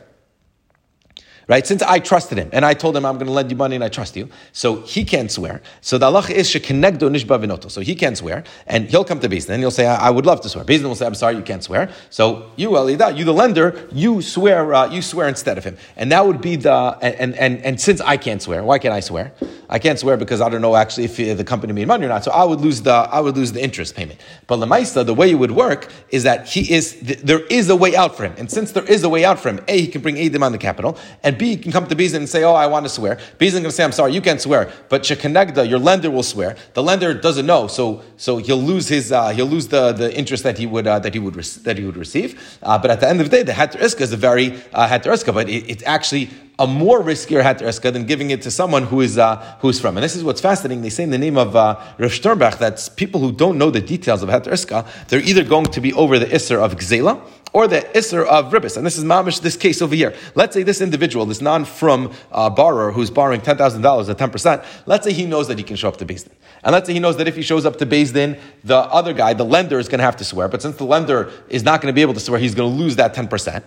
right? 1.47 1.65
Since 1.65 1.81
I 1.81 1.99
trusted 1.99 2.37
him 2.37 2.49
and 2.51 2.65
I 2.65 2.73
told 2.73 2.95
him 2.95 3.05
I'm 3.05 3.15
going 3.15 3.27
to 3.27 3.31
lend 3.31 3.49
you 3.49 3.57
money 3.57 3.75
and 3.75 3.83
I 3.83 3.89
trust 3.89 4.15
you, 4.15 4.29
so 4.51 4.81
he 4.81 5.03
can't 5.03 5.31
swear. 5.31 5.61
So 5.81 5.97
the 5.97 6.05
Allah 6.05 6.25
is 6.29 6.49
shekenegdo 6.49 7.09
nishba 7.09 7.43
vinoto. 7.43 7.71
So 7.71 7.81
he 7.81 7.95
can't 7.95 8.17
swear, 8.17 8.43
and 8.65 8.89
he'll 8.89 9.05
come 9.05 9.19
to 9.19 9.29
Beis 9.29 9.45
Din 9.45 9.55
and 9.55 9.63
he'll 9.63 9.71
say, 9.71 9.85
I, 9.85 10.07
I 10.07 10.09
would 10.09 10.25
love 10.25 10.41
to 10.41 10.49
swear. 10.49 10.65
Beis 10.65 10.79
Din 10.79 10.87
will 10.87 10.95
say, 10.95 11.05
I'm 11.05 11.15
sorry, 11.15 11.35
you 11.35 11.41
can't 11.41 11.63
swear. 11.63 11.89
So 12.09 12.51
you, 12.55 12.75
Alida, 12.75 13.13
you 13.13 13.23
the 13.23 13.33
lender, 13.33 13.87
you 13.91 14.21
swear, 14.21 14.73
uh, 14.73 14.89
you 14.89 15.01
swear 15.01 15.27
instead 15.27 15.57
of 15.57 15.63
him, 15.63 15.77
and 15.95 16.11
that 16.11 16.25
would 16.25 16.41
be 16.41 16.55
the 16.55 16.97
and 17.01 17.35
and 17.35 17.59
and 17.59 17.79
since 17.79 18.01
I 18.01 18.17
can't 18.17 18.41
swear, 18.41 18.63
why 18.63 18.79
can't 18.79 18.93
I 18.93 18.99
swear? 18.99 19.33
I 19.69 19.79
can't 19.79 19.99
swear 19.99 20.15
because 20.17 20.39
I 20.39 20.49
don't 20.49 20.61
know 20.61 20.75
actually 20.75 21.05
if 21.05 21.17
the 21.17 21.43
company 21.43 21.73
made 21.73 21.87
money 21.87 22.05
or 22.05 22.09
not. 22.09 22.23
So 22.23 22.31
I 22.31 22.43
would 22.43 22.61
lose 22.61 22.81
the 22.81 22.91
I 22.91 23.19
would 23.19 23.35
lose 23.35 23.51
the 23.51 23.61
interest 23.61 23.95
payment. 23.95 24.19
But 24.47 24.59
Lamaisa, 24.59 25.05
the 25.05 25.13
way 25.13 25.31
it 25.31 25.35
would 25.35 25.51
work 25.51 25.91
is 26.09 26.23
that 26.23 26.47
he 26.47 26.71
is 26.73 26.99
there 27.01 27.45
is 27.47 27.69
a 27.69 27.75
way 27.75 27.95
out 27.95 28.15
for 28.15 28.23
him, 28.23 28.33
and 28.37 28.51
since 28.51 28.71
there 28.71 28.85
is 28.85 29.03
a 29.03 29.09
way 29.09 29.25
out 29.25 29.39
for 29.39 29.49
him, 29.49 29.63
a 29.67 29.81
he 29.81 29.87
can 29.87 30.01
bring 30.01 30.15
Edim 30.15 30.43
on 30.43 30.51
the 30.51 30.57
capital, 30.57 30.97
and 31.23 31.37
b 31.38 31.58
can 31.58 31.72
come 31.72 31.88
to 31.88 31.96
Beis 31.96 32.12
Din 32.12 32.22
and 32.24 32.29
say, 32.29 32.44
"Oh, 32.44 32.53
I 32.53 32.67
want 32.67 32.86
to 32.86 32.89
swear." 32.89 33.17
Beis 33.39 33.51
Din 33.51 33.62
going 33.62 33.65
to 33.65 33.72
say, 33.72 33.84
"I'm 33.84 33.91
sorry, 33.91 34.13
you 34.13 34.22
can't 34.22 34.41
swear," 34.41 34.72
but 34.89 35.03
Shekanegda, 35.03 35.67
your 35.70 35.79
lender 35.79 36.10
will 36.12 36.24
swear. 36.24 36.56
The 36.74 36.84
lender 36.84 37.13
doesn't 37.13 37.46
know, 37.46 37.67
so 37.67 38.01
so 38.17 38.38
he'll 38.38 38.58
lose 38.62 38.88
his 38.88 39.12
uh, 39.12 39.29
he'll 39.29 39.46
lose 39.46 39.67
the, 39.67 39.91
the 39.91 40.15
interest 40.17 40.44
that 40.44 40.58
he 40.58 40.65
would 40.65 40.88
uh, 40.88 41.00
that 41.00 41.13
he 41.13 41.20
would 41.20 41.36
that 41.36 41.77
he 41.77 41.86
would 41.86 41.98
receive. 41.98 42.58
Uh, 42.63 42.77
but 42.77 42.91
at 42.91 43.00
the 43.00 43.08
end 43.08 43.22
of 43.22 43.29
the 43.29 43.38
day, 43.38 43.44
the 43.44 43.53
Heter 43.53 43.79
Iska 43.79 44.01
is 44.01 44.13
a 44.13 44.17
very 44.17 44.56
uh, 44.74 44.88
Iska, 44.88 45.34
but 45.34 45.50
it, 45.50 45.70
it's 45.70 45.84
actually 45.86 46.29
a 46.59 46.65
more 46.65 47.03
riskier 47.03 47.43
heter 47.43 47.93
than 47.93 48.05
giving 48.05 48.31
it 48.31 48.41
to 48.41 48.49
someone 48.49 48.83
who 48.83 49.01
is 49.01 49.17
uh, 49.17 49.35
who 49.59 49.69
is 49.69 49.79
from. 49.79 49.95
And 49.95 50.03
this 50.03 50.15
is 50.15 50.23
what's 50.23 50.41
fascinating. 50.41 50.81
They 50.81 50.89
say 50.89 51.03
in 51.03 51.11
the 51.11 51.17
name 51.17 51.37
of 51.37 51.55
uh, 51.55 51.79
Rav 51.99 52.11
Sternbach 52.11 52.57
that 52.57 52.89
people 52.95 53.21
who 53.21 53.31
don't 53.31 53.57
know 53.57 53.69
the 53.69 53.81
details 53.81 54.23
of 54.23 54.29
heter 54.29 55.07
they're 55.07 55.21
either 55.21 55.43
going 55.43 55.65
to 55.65 55.81
be 55.81 55.93
over 55.93 56.17
the 56.17 56.25
isser 56.25 56.57
of 56.57 56.75
gzela 56.75 57.21
or 57.53 57.67
the 57.67 57.81
isser 57.93 58.25
of 58.25 58.51
ribis. 58.51 58.75
And 58.75 58.85
this 58.85 58.97
is 58.97 59.03
mamish 59.03 59.41
this 59.41 59.55
case 59.55 59.81
over 59.81 59.93
here. 59.93 60.15
Let's 60.33 60.55
say 60.55 60.63
this 60.63 60.81
individual, 60.81 61.25
this 61.27 61.41
non 61.41 61.63
from 61.65 62.11
uh, 62.31 62.49
borrower 62.49 62.91
who's 62.91 63.11
borrowing 63.11 63.41
ten 63.41 63.57
thousand 63.57 63.83
dollars 63.83 64.09
at 64.09 64.17
ten 64.17 64.31
percent. 64.31 64.63
Let's 64.87 65.05
say 65.05 65.13
he 65.13 65.25
knows 65.25 65.47
that 65.49 65.59
he 65.59 65.63
can 65.63 65.75
show 65.75 65.89
up 65.89 65.97
to 65.97 66.05
Beis 66.05 66.23
Din, 66.23 66.35
and 66.63 66.73
let's 66.73 66.87
say 66.87 66.93
he 66.93 66.99
knows 66.99 67.17
that 67.17 67.27
if 67.27 67.35
he 67.35 67.43
shows 67.43 67.67
up 67.67 67.77
to 67.77 67.85
Beis 67.85 68.13
Din, 68.13 68.39
the 68.63 68.77
other 68.77 69.13
guy, 69.13 69.33
the 69.33 69.45
lender, 69.45 69.77
is 69.77 69.87
going 69.87 69.99
to 69.99 70.05
have 70.05 70.17
to 70.17 70.23
swear. 70.23 70.47
But 70.47 70.63
since 70.63 70.77
the 70.77 70.85
lender 70.85 71.31
is 71.49 71.63
not 71.63 71.81
going 71.81 71.91
to 71.91 71.95
be 71.95 72.01
able 72.01 72.15
to 72.15 72.19
swear, 72.19 72.39
he's 72.39 72.55
going 72.55 72.75
to 72.75 72.83
lose 72.83 72.95
that 72.95 73.13
ten 73.13 73.27
percent 73.27 73.63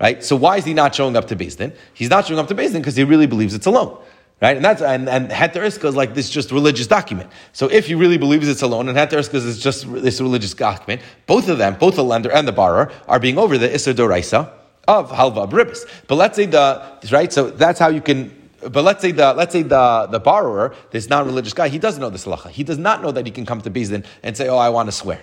right? 0.00 0.22
So 0.22 0.36
why 0.36 0.56
is 0.56 0.64
he 0.64 0.74
not 0.74 0.94
showing 0.94 1.16
up 1.16 1.26
to 1.28 1.34
Din? 1.34 1.72
He's 1.94 2.10
not 2.10 2.26
showing 2.26 2.38
up 2.38 2.48
to 2.48 2.54
Din 2.54 2.72
because 2.72 2.96
he 2.96 3.04
really 3.04 3.26
believes 3.26 3.54
it's 3.54 3.66
a 3.66 3.70
loan. 3.70 3.98
Right? 4.42 4.56
And 4.56 4.64
that's 4.64 4.82
and, 4.82 5.08
and 5.08 5.30
Heter 5.30 5.64
is 5.64 5.96
like 5.96 6.14
this 6.14 6.28
just 6.28 6.50
religious 6.50 6.86
document. 6.86 7.30
So 7.52 7.68
if 7.68 7.86
he 7.86 7.94
really 7.94 8.18
believes 8.18 8.48
it's 8.48 8.62
a 8.62 8.66
loan 8.66 8.88
and 8.88 8.98
Heter 8.98 9.18
is 9.34 9.62
just 9.62 9.90
this 9.92 10.20
religious 10.20 10.52
document, 10.54 11.02
both 11.26 11.48
of 11.48 11.58
them, 11.58 11.76
both 11.78 11.96
the 11.96 12.04
lender 12.04 12.30
and 12.30 12.46
the 12.46 12.52
borrower, 12.52 12.92
are 13.08 13.20
being 13.20 13.38
over 13.38 13.56
the 13.56 13.68
Isser 13.68 13.94
Doraisa 13.94 14.50
of 14.86 15.10
Halva 15.10 15.48
Bribis. 15.48 15.86
But 16.08 16.16
let's 16.16 16.36
say 16.36 16.46
the 16.46 16.82
right, 17.10 17.32
so 17.32 17.48
that's 17.50 17.78
how 17.78 17.88
you 17.88 18.02
can 18.02 18.44
but 18.70 18.82
let's 18.82 19.02
say 19.02 19.12
the 19.12 19.34
let's 19.34 19.52
say 19.52 19.62
the, 19.62 20.08
the 20.10 20.20
borrower, 20.20 20.74
this 20.90 21.08
non-religious 21.08 21.52
guy, 21.52 21.68
he 21.68 21.78
doesn't 21.78 22.00
know 22.00 22.10
the 22.10 22.18
halacha. 22.18 22.50
He 22.50 22.64
does 22.64 22.78
not 22.78 23.02
know 23.02 23.12
that 23.12 23.26
he 23.26 23.32
can 23.32 23.46
come 23.46 23.60
to 23.60 23.70
Din 23.70 24.04
and 24.22 24.36
say, 24.36 24.48
"Oh, 24.48 24.56
I 24.56 24.68
want 24.70 24.88
to 24.88 24.92
swear." 24.92 25.22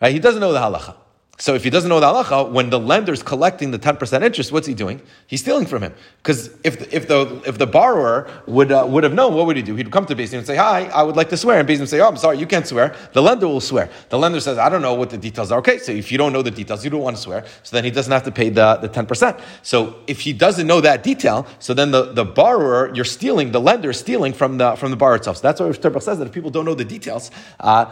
Right? 0.00 0.12
He 0.12 0.18
doesn't 0.18 0.40
know 0.40 0.52
the 0.52 0.58
halacha. 0.58 0.96
So 1.40 1.54
if 1.54 1.64
he 1.64 1.70
doesn't 1.70 1.88
know 1.88 2.00
the 2.00 2.06
halacha, 2.06 2.52
when 2.52 2.68
the 2.68 2.78
lender's 2.78 3.22
collecting 3.22 3.70
the 3.70 3.78
ten 3.78 3.96
percent 3.96 4.22
interest, 4.22 4.52
what's 4.52 4.66
he 4.66 4.74
doing? 4.74 5.00
He's 5.26 5.40
stealing 5.40 5.64
from 5.64 5.82
him. 5.82 5.94
Because 6.18 6.50
if 6.64 6.92
if 6.92 7.08
the 7.08 7.42
if 7.46 7.56
the 7.56 7.66
borrower 7.66 8.30
would 8.46 8.70
uh, 8.70 8.84
would 8.86 9.04
have 9.04 9.14
known, 9.14 9.34
what 9.34 9.46
would 9.46 9.56
he 9.56 9.62
do? 9.62 9.74
He'd 9.74 9.90
come 9.90 10.04
to 10.06 10.14
Beis 10.14 10.34
and 10.34 10.46
say, 10.46 10.56
"Hi, 10.56 10.84
I 10.88 11.02
would 11.02 11.16
like 11.16 11.30
to 11.30 11.38
swear," 11.38 11.58
and 11.58 11.66
would 11.66 11.88
say, 11.88 12.00
"Oh, 12.00 12.08
I'm 12.08 12.18
sorry, 12.18 12.36
you 12.38 12.46
can't 12.46 12.66
swear." 12.66 12.94
The 13.14 13.22
lender 13.22 13.48
will 13.48 13.62
swear. 13.62 13.88
The 14.10 14.18
lender 14.18 14.38
says, 14.38 14.58
"I 14.58 14.68
don't 14.68 14.82
know 14.82 14.92
what 14.92 15.08
the 15.08 15.16
details 15.16 15.50
are." 15.50 15.58
Okay, 15.60 15.78
so 15.78 15.92
if 15.92 16.12
you 16.12 16.18
don't 16.18 16.34
know 16.34 16.42
the 16.42 16.50
details, 16.50 16.84
you 16.84 16.90
don't 16.90 17.00
want 17.00 17.16
to 17.16 17.22
swear. 17.22 17.46
So 17.62 17.74
then 17.74 17.84
he 17.84 17.90
doesn't 17.90 18.12
have 18.12 18.24
to 18.24 18.32
pay 18.32 18.50
the 18.50 18.76
the 18.76 18.88
ten 18.88 19.06
percent. 19.06 19.38
So 19.62 19.96
if 20.06 20.20
he 20.20 20.34
doesn't 20.34 20.66
know 20.66 20.82
that 20.82 21.02
detail, 21.02 21.46
so 21.58 21.72
then 21.72 21.90
the, 21.90 22.12
the 22.12 22.24
borrower 22.24 22.94
you're 22.94 23.04
stealing, 23.06 23.52
the 23.52 23.60
lender 23.60 23.90
is 23.90 23.98
stealing 23.98 24.34
from 24.34 24.58
the 24.58 24.76
from 24.76 24.90
the 24.90 24.96
borrower 24.98 25.16
itself. 25.16 25.38
So 25.38 25.42
that's 25.42 25.58
why 25.58 25.68
Rebbe 25.68 26.00
says 26.02 26.18
that 26.18 26.26
if 26.26 26.32
people 26.32 26.50
don't 26.50 26.66
know 26.66 26.74
the 26.74 26.84
details. 26.84 27.30
Uh, 27.58 27.86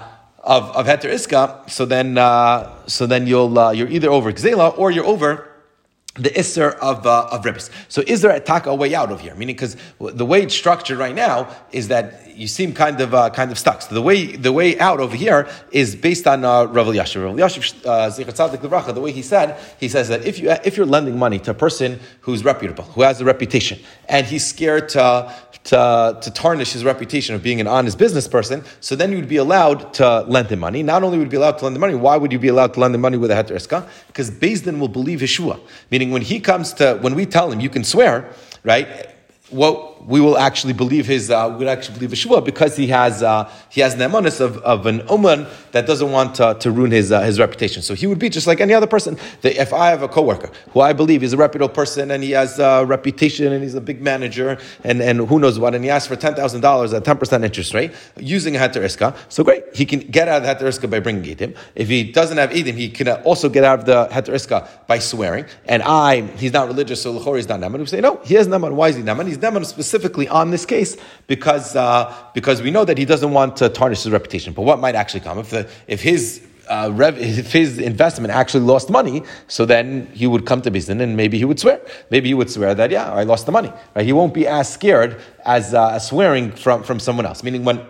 of, 0.48 0.74
of 0.74 0.86
heter 0.86 1.12
iska, 1.12 1.68
so 1.68 1.84
then 1.84 2.16
uh, 2.16 2.74
so 2.86 3.06
then 3.06 3.26
you'll 3.26 3.56
uh, 3.58 3.70
you're 3.70 3.88
either 3.88 4.10
over 4.10 4.32
gzela 4.32 4.76
or 4.78 4.90
you're 4.90 5.04
over 5.04 5.47
the 6.18 6.30
isser 6.30 6.76
of 6.78 7.06
uh, 7.06 7.28
of 7.30 7.44
ribbis. 7.44 7.70
So 7.88 8.02
is 8.06 8.22
there 8.22 8.32
a 8.32 8.40
taka 8.40 8.74
way 8.74 8.94
out 8.94 9.10
of 9.10 9.20
here? 9.20 9.34
Meaning, 9.34 9.54
because 9.54 9.76
the 10.00 10.26
way 10.26 10.42
it's 10.42 10.54
structured 10.54 10.98
right 10.98 11.14
now 11.14 11.48
is 11.72 11.88
that 11.88 12.28
you 12.36 12.46
seem 12.46 12.72
kind 12.72 13.00
of 13.00 13.14
uh, 13.14 13.30
kind 13.30 13.50
of 13.50 13.58
stuck. 13.58 13.82
So 13.82 13.94
the 13.94 14.02
way 14.02 14.36
the 14.36 14.52
way 14.52 14.78
out 14.78 15.00
over 15.00 15.16
here 15.16 15.48
is 15.72 15.96
based 15.96 16.26
on 16.26 16.44
uh, 16.44 16.64
Rav 16.64 16.86
Elyashiv. 16.86 17.24
Rav 17.24 17.36
Elyashiv, 17.36 18.88
uh, 18.88 18.92
the 18.92 19.00
way 19.00 19.12
he 19.12 19.22
said, 19.22 19.58
he 19.78 19.88
says 19.88 20.08
that 20.08 20.24
if 20.24 20.38
you 20.38 20.50
if 20.64 20.76
you're 20.76 20.86
lending 20.86 21.18
money 21.18 21.38
to 21.40 21.50
a 21.50 21.54
person 21.54 22.00
who's 22.20 22.44
reputable, 22.44 22.84
who 22.84 23.02
has 23.02 23.20
a 23.20 23.24
reputation, 23.24 23.78
and 24.08 24.26
he's 24.26 24.46
scared 24.46 24.88
to 24.90 25.34
to, 25.64 26.18
to 26.22 26.30
tarnish 26.30 26.72
his 26.72 26.82
reputation 26.82 27.34
of 27.34 27.42
being 27.42 27.60
an 27.60 27.66
honest 27.66 27.98
business 27.98 28.26
person, 28.26 28.64
so 28.80 28.96
then 28.96 29.10
you 29.10 29.18
would 29.18 29.28
be 29.28 29.36
allowed 29.36 29.92
to 29.94 30.20
lend 30.22 30.48
him 30.48 30.60
money. 30.60 30.82
Not 30.82 31.02
only 31.02 31.18
would 31.18 31.26
you 31.26 31.30
be 31.30 31.36
allowed 31.36 31.58
to 31.58 31.64
lend 31.64 31.76
him 31.76 31.80
money, 31.80 31.94
why 31.94 32.16
would 32.16 32.32
you 32.32 32.38
be 32.38 32.48
allowed 32.48 32.72
to 32.74 32.80
lend 32.80 32.94
him 32.94 33.02
money 33.02 33.18
with 33.18 33.30
a 33.30 33.34
heter 33.34 33.54
iska? 33.54 33.86
Because 34.06 34.30
Din 34.30 34.80
will 34.80 34.88
believe 34.88 35.20
Yeshua. 35.20 35.60
Meaning 35.90 36.07
when 36.10 36.22
he 36.22 36.40
comes 36.40 36.72
to, 36.74 36.98
when 37.00 37.14
we 37.14 37.26
tell 37.26 37.50
him 37.50 37.60
you 37.60 37.70
can 37.70 37.84
swear, 37.84 38.32
right? 38.64 39.10
What 39.50 39.87
we 40.06 40.20
will 40.20 40.38
actually 40.38 40.72
believe 40.72 41.06
his, 41.06 41.30
uh, 41.30 41.48
we 41.50 41.58
would 41.58 41.68
actually 41.68 41.94
believe 41.94 42.10
Yeshua 42.10 42.44
because 42.44 42.76
he 42.76 42.86
has, 42.88 43.22
uh, 43.22 43.50
he 43.68 43.80
has 43.80 43.94
an 43.94 44.02
of, 44.02 44.58
of 44.58 44.86
an 44.86 45.02
uman 45.10 45.46
that 45.72 45.86
doesn't 45.86 46.10
want 46.10 46.34
to, 46.36 46.56
to 46.60 46.70
ruin 46.70 46.90
his, 46.90 47.12
uh, 47.12 47.20
his 47.22 47.38
reputation. 47.38 47.82
So 47.82 47.94
he 47.94 48.06
would 48.06 48.18
be 48.18 48.28
just 48.28 48.46
like 48.46 48.60
any 48.60 48.74
other 48.74 48.86
person. 48.86 49.18
If 49.42 49.72
I 49.72 49.90
have 49.90 50.02
a 50.02 50.08
coworker 50.08 50.50
who 50.70 50.80
I 50.80 50.92
believe 50.92 51.22
is 51.22 51.32
a 51.32 51.36
reputable 51.36 51.72
person 51.72 52.10
and 52.10 52.22
he 52.22 52.30
has 52.32 52.58
a 52.58 52.84
reputation 52.86 53.52
and 53.52 53.62
he's 53.62 53.74
a 53.74 53.80
big 53.80 54.00
manager 54.00 54.58
and, 54.84 55.02
and 55.02 55.28
who 55.28 55.38
knows 55.38 55.58
what, 55.58 55.74
and 55.74 55.84
he 55.84 55.90
asks 55.90 56.08
for 56.08 56.16
$10,000 56.16 56.96
at 56.96 57.04
10% 57.04 57.44
interest 57.44 57.74
rate 57.74 57.92
using 58.16 58.56
a 58.56 58.58
heter 58.58 58.82
iska, 58.82 59.16
so 59.28 59.44
great. 59.44 59.64
He 59.74 59.84
can 59.84 60.00
get 60.00 60.28
out 60.28 60.42
of 60.42 60.58
the 60.58 60.64
heter 60.64 60.68
iska 60.68 60.90
by 60.90 61.00
bringing 61.00 61.36
edim. 61.36 61.56
If 61.74 61.88
he 61.88 62.10
doesn't 62.10 62.38
have 62.38 62.50
edim, 62.50 62.74
he 62.74 62.88
can 62.88 63.08
also 63.22 63.48
get 63.48 63.64
out 63.64 63.80
of 63.80 63.84
the 63.84 64.06
heter 64.06 64.34
iska 64.34 64.68
by 64.86 64.98
swearing. 64.98 65.44
And 65.66 65.82
I, 65.82 66.22
he's 66.36 66.52
not 66.52 66.68
religious, 66.68 67.02
so 67.02 67.18
Lechori 67.18 67.40
is 67.40 67.48
not 67.48 67.60
Naman. 67.60 67.80
We 67.80 67.86
say, 67.86 68.00
no, 68.00 68.20
he 68.24 68.34
has 68.34 68.48
Naman. 68.48 68.72
Why 68.72 68.88
is 68.88 68.96
he 68.96 69.02
Naman? 69.02 69.26
He's 69.26 69.38
Naman 69.38 69.66
specifically 69.66 69.87
on 69.94 70.50
this 70.50 70.66
case 70.66 70.96
because, 71.26 71.76
uh, 71.76 72.14
because 72.34 72.62
we 72.62 72.70
know 72.70 72.84
that 72.84 72.98
he 72.98 73.04
doesn't 73.04 73.32
want 73.32 73.56
to 73.56 73.68
tarnish 73.68 74.02
his 74.02 74.12
reputation. 74.12 74.52
But 74.52 74.62
what 74.62 74.78
might 74.78 74.94
actually 74.94 75.20
come 75.20 75.38
if, 75.38 75.50
the, 75.50 75.68
if 75.86 76.02
his 76.02 76.42
uh, 76.68 76.90
rev, 76.92 77.18
if 77.18 77.52
his 77.52 77.78
investment 77.78 78.32
actually 78.32 78.64
lost 78.64 78.90
money, 78.90 79.22
so 79.46 79.64
then 79.64 80.06
he 80.12 80.26
would 80.26 80.44
come 80.46 80.62
to 80.62 80.70
Beis 80.70 80.88
and 80.88 81.16
maybe 81.16 81.38
he 81.38 81.44
would 81.44 81.58
swear. 81.58 81.80
Maybe 82.10 82.28
he 82.28 82.34
would 82.34 82.50
swear 82.50 82.74
that, 82.74 82.90
yeah, 82.90 83.12
I 83.12 83.24
lost 83.24 83.46
the 83.46 83.52
money. 83.52 83.72
Right? 83.94 84.04
He 84.04 84.12
won't 84.12 84.34
be 84.34 84.46
as 84.46 84.72
scared 84.72 85.20
as 85.44 85.74
uh, 85.74 85.98
swearing 85.98 86.52
from, 86.52 86.82
from 86.82 87.00
someone 87.00 87.26
else. 87.26 87.42
Meaning 87.42 87.64
when 87.64 87.80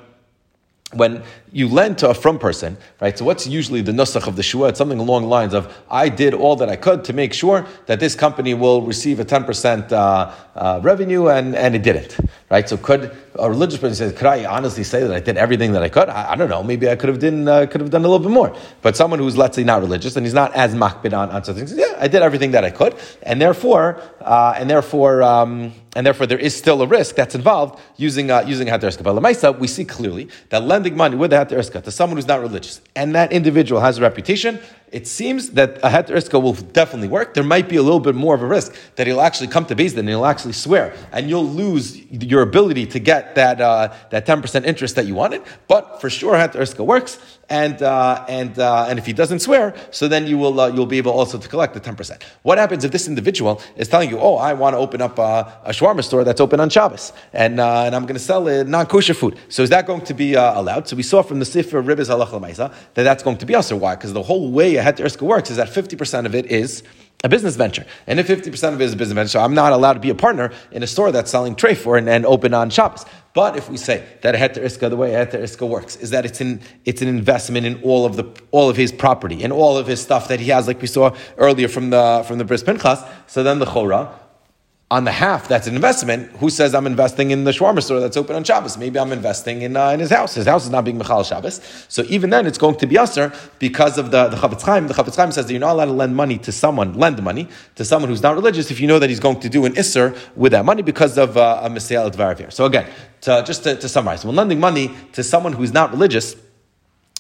when 0.95 1.23
you 1.53 1.69
lend 1.69 1.99
to 1.99 2.09
a 2.09 2.15
from 2.15 2.39
person, 2.39 2.77
right? 3.01 3.17
So 3.17 3.25
what's 3.25 3.47
usually 3.47 3.83
the 3.83 3.93
nusach 3.93 4.27
of 4.27 4.37
the 4.37 4.43
shua? 4.43 4.69
It's 4.69 4.79
something 4.79 4.99
along 4.99 5.23
the 5.23 5.29
lines 5.29 5.53
of, 5.53 5.77
I 5.91 6.09
did 6.09 6.33
all 6.33 6.57
that 6.57 6.71
I 6.71 6.77
could 6.77 7.05
to 7.05 7.13
make 7.13 7.35
sure 7.35 7.67
that 7.87 8.01
this 8.01 8.15
company 8.15 8.55
will 8.55 8.83
receive 8.83 9.21
a 9.21 9.25
10% 9.25 9.93
uh, 9.93 10.33
uh, 10.55 10.81
revenue 10.83 11.29
and, 11.29 11.55
and 11.55 11.75
it 11.75 11.83
didn't, 11.83 12.19
right? 12.51 12.67
So 12.67 12.79
could 12.79 13.15
a 13.35 13.51
religious 13.51 13.79
person 13.79 14.11
say, 14.11 14.17
could 14.17 14.27
I 14.27 14.47
honestly 14.47 14.83
say 14.83 15.03
that 15.03 15.13
I 15.13 15.21
did 15.21 15.37
everything 15.37 15.73
that 15.73 15.83
I 15.83 15.91
could? 15.91 16.09
I, 16.09 16.33
I 16.33 16.37
don't 16.37 16.49
know. 16.49 16.63
Maybe 16.63 16.89
I 16.89 16.97
could 16.97 17.11
have 17.11 17.19
done, 17.19 17.47
uh, 17.47 17.67
could 17.67 17.83
have 17.83 17.91
done 17.91 18.05
a 18.05 18.09
little 18.09 18.27
bit 18.27 18.33
more. 18.33 18.57
But 18.81 18.97
someone 18.97 19.19
who's, 19.19 19.37
let's 19.37 19.57
say, 19.57 19.65
not 19.65 19.83
religious 19.83 20.17
and 20.17 20.25
he's 20.25 20.35
not 20.35 20.55
as 20.55 20.75
makbid 20.75 21.17
on, 21.17 21.31
on 21.31 21.45
certain 21.45 21.67
things, 21.67 21.79
yeah, 21.79 21.97
I 21.99 22.09
did 22.09 22.23
everything 22.23 22.53
that 22.53 22.65
I 22.65 22.71
could. 22.71 22.97
And 23.23 23.41
therefore, 23.43 24.01
uh, 24.23 24.55
and 24.57 24.71
therefore, 24.71 25.23
um, 25.23 25.75
and 25.97 26.07
therefore 26.07 26.27
there 26.27 26.39
is 26.39 26.55
still 26.55 26.83
a 26.83 26.87
risk 26.87 27.17
that's 27.17 27.35
involved 27.35 27.81
using, 27.97 28.31
uh, 28.31 28.45
using 28.47 28.69
Heter 28.69 29.03
But 29.03 29.15
Lamaisa, 29.15 29.59
we 29.59 29.67
see 29.67 29.85
clearly 29.85 30.29
that 30.51 30.63
lending 30.63 30.97
money 30.97 31.17
with 31.17 31.31
the 31.31 31.37
Heter 31.37 31.83
to 31.83 31.91
someone 31.91 32.17
who's 32.17 32.27
not 32.27 32.41
religious, 32.41 32.81
and 32.97 33.15
that 33.15 33.33
individual 33.33 33.81
has 33.81 33.99
a 33.99 34.03
reputation, 34.03 34.61
it 34.91 35.07
seems 35.07 35.51
that 35.51 35.79
a 35.79 35.91
heter 35.91 36.17
iska 36.17 36.43
will 36.43 36.55
definitely 36.55 37.09
work. 37.09 37.35
There 37.35 37.45
might 37.45 37.69
be 37.69 37.77
a 37.77 37.83
little 37.83 38.01
bit 38.01 38.15
more 38.15 38.35
of 38.35 38.43
a 38.43 38.47
risk 38.47 38.75
that 38.97 39.07
he'll 39.07 39.21
actually 39.21 39.49
come 39.49 39.67
to 39.67 39.77
Beis 39.77 39.91
Din 39.91 40.01
and 40.01 40.09
he'll 40.09 40.25
actually 40.25 40.55
swear, 40.55 40.95
and 41.13 41.29
you'll 41.29 41.47
lose 41.47 41.97
your 42.11 42.43
ability 42.43 42.87
to 42.87 42.99
get 42.99 43.35
that 43.35 43.61
uh, 43.61 43.93
that 44.11 44.25
ten 44.25 44.41
percent 44.41 44.65
interest 44.65 44.97
that 44.97 45.07
you 45.07 45.15
wanted. 45.15 45.43
But 45.67 46.01
for 46.01 46.09
sure, 46.09 46.35
heter 46.35 46.61
iska 46.61 46.85
works, 46.85 47.19
and 47.51 47.83
uh, 47.83 48.25
and 48.29 48.59
uh, 48.59 48.87
and 48.89 48.99
if 48.99 49.07
he 49.07 49.13
doesn't 49.13 49.41
swear, 49.41 49.75
so 49.91 50.07
then 50.09 50.27
you 50.27 50.37
will 50.37 50.61
uh, 50.61 50.69
you'll 50.69 50.87
be 50.87 50.99
able 50.99 51.13
also 51.13 51.39
to 51.39 51.49
collect 51.49 51.75
the 51.75 51.81
ten 51.81 51.97
percent. 51.97 52.23
What 52.43 52.59
happens 52.59 52.85
if 52.85 52.93
this 52.93 53.09
individual 53.09 53.61
is 53.77 53.89
telling 53.89 54.11
you, 54.11 54.19
"Oh, 54.19 54.37
I 54.37 54.53
want 54.53 54.75
to 54.75 54.79
open 54.79 55.01
up 55.01 55.19
a, 55.19 55.61
a 55.65 55.71
shawarma 55.71 56.05
store 56.05 56.25
that's 56.25 56.41
open 56.41 56.61
on 56.61 56.69
Shabbos, 56.69 57.13
and 57.33 57.59
uh, 57.59 57.85
and 57.85 57.95
I'm 57.95 58.03
going 58.03 58.15
to 58.15 58.21
sell 58.21 58.47
it 58.49 58.69
non 58.69 58.87
kosher 58.87 59.15
food"? 59.15 59.39
So 59.49 59.63
is 59.63 59.71
that 59.71 59.87
going 59.87 60.03
to 60.03 60.15
be 60.15 60.37
uh, 60.37 60.61
allowed? 60.61 60.89
So 60.89 60.97
we 60.97 61.03
saw 61.03 61.23
from 61.23 61.39
the 61.39 61.47
Sefer 61.47 61.83
Ribbis 61.83 62.09
Halach 62.09 62.57
that 62.95 63.03
that's 63.03 63.23
going 63.23 63.39
to 63.39 63.47
be 63.47 63.55
also 63.55 63.77
why 63.77 63.95
because 63.95 64.13
the 64.13 64.23
whole 64.23 64.51
way 64.51 64.77
a 64.77 64.83
heter 64.85 65.21
works 65.23 65.51
is 65.51 65.57
that 65.57 65.69
fifty 65.69 65.97
percent 65.97 66.27
of 66.27 66.35
it 66.35 66.47
is 66.47 66.83
a 67.25 67.29
business 67.29 67.57
venture. 67.57 67.85
And 68.07 68.21
if 68.21 68.29
50% 68.29 68.75
of 68.75 68.81
it 68.81 68.85
is 68.85 68.93
a 68.93 68.97
business 68.97 69.15
venture, 69.15 69.39
I'm 69.39 69.55
not 69.55 69.73
allowed 69.73 69.95
to 69.95 70.01
be 70.01 70.11
a 70.11 70.15
partner 70.15 70.53
in 70.71 70.85
a 70.85 70.87
store 70.87 71.11
that's 71.11 71.31
selling 71.31 71.57
tray 71.57 71.75
for 71.75 71.97
and, 71.97 72.09
and 72.09 72.25
open 72.25 72.55
on 72.55 72.71
Shabbos. 72.71 73.05
But 73.35 73.57
if 73.57 73.69
we 73.69 73.77
say 73.77 74.05
that 74.23 74.35
a 74.35 74.39
heter 74.39 74.65
iska, 74.65 74.89
the 74.89 74.97
way 74.97 75.15
a 75.15 75.27
heter 75.27 75.43
iska 75.43 75.69
works, 75.69 75.97
is 75.97 76.11
that 76.11 76.25
it's 76.25 76.41
an 76.41 76.61
it's 76.85 77.03
an 77.03 77.09
investment 77.09 77.67
in 77.67 77.83
all 77.83 78.07
of 78.07 78.17
the 78.17 78.25
all 78.51 78.71
of 78.71 78.77
his 78.77 78.93
property 78.93 79.43
and 79.43 79.53
all 79.53 79.77
of 79.77 79.87
his 79.87 80.01
stuff 80.01 80.29
that 80.29 80.41
he 80.41 80.51
has, 80.51 80.67
like 80.67 80.81
we 80.81 80.87
saw 80.87 81.15
earlier 81.37 81.69
from 81.69 81.91
the 81.91 82.25
from 82.27 82.39
the 82.39 82.45
Bris 82.45 82.63
Pinchas. 82.63 83.01
So 83.27 83.43
then 83.43 83.59
the 83.59 83.67
chora, 83.67 84.13
on 84.91 85.05
the 85.05 85.13
half 85.13 85.49
that's 85.49 85.67
an 85.67 85.75
investment, 85.75 86.31
who 86.39 86.49
says 86.49 86.75
I'm 86.75 86.87
investing 86.87 87.31
in 87.31 87.45
the 87.45 87.51
shawarma 87.51 87.83
store 87.83 88.01
that's 88.01 88.17
open 88.17 88.35
on 88.35 88.43
Shabbos? 88.43 88.79
Maybe 88.79 88.99
I'm 88.99 89.13
investing 89.13 89.61
in, 89.61 89.77
uh, 89.77 89.91
in 89.91 90.01
his 90.01 90.09
house. 90.09 90.35
His 90.35 90.47
house 90.47 90.65
is 90.65 90.71
not 90.71 90.85
being 90.87 90.99
Mechal 90.99 91.29
Shabbos. 91.29 91.61
So 91.89 92.05
even 92.09 92.31
then, 92.31 92.47
it's 92.47 92.57
going 92.57 92.77
to 92.77 92.87
be 92.87 92.97
Aser 92.97 93.31
because 93.59 93.99
of 93.99 94.11
the, 94.11 94.29
the 94.29 94.37
Chafetz 94.37 94.63
Chaim. 94.63 94.87
The 94.87 94.95
Chafetz 94.95 95.17
Chaim 95.17 95.31
says 95.31 95.47
that 95.47 95.53
you're 95.53 95.61
not 95.61 95.73
allowed 95.73 95.87
to 95.87 95.93
lend 95.93 96.17
money 96.17 96.39
to 96.39 96.53
someone, 96.53 96.95
lend 96.95 97.23
money 97.23 97.49
to 97.75 97.85
someone 97.85 98.09
who's 98.09 98.23
not 98.23 98.35
religious 98.35 98.71
if 98.71 98.81
you 98.81 98.87
know 98.87 98.99
that 98.99 99.11
he's 99.11 99.21
going 99.21 99.41
to 99.41 99.51
do 99.51 99.67
an 99.67 99.75
Isser 99.75 100.17
with 100.37 100.53
that 100.53 100.65
money 100.65 100.81
because 100.81 101.19
of 101.19 101.37
uh, 101.37 101.61
a 101.65 101.69
Messiah 101.69 102.11
Dvaravir. 102.11 102.51
So 102.51 102.65
again, 102.65 102.89
to, 103.23 103.43
just 103.47 103.65
to, 103.65 103.77
to 103.77 103.89
summarize, 103.91 104.25
when 104.25 104.37
lending 104.37 104.59
money 104.59 104.91
to 105.13 105.23
someone 105.23 105.53
who's 105.53 105.75
not 105.75 105.91
religious, 105.91 106.35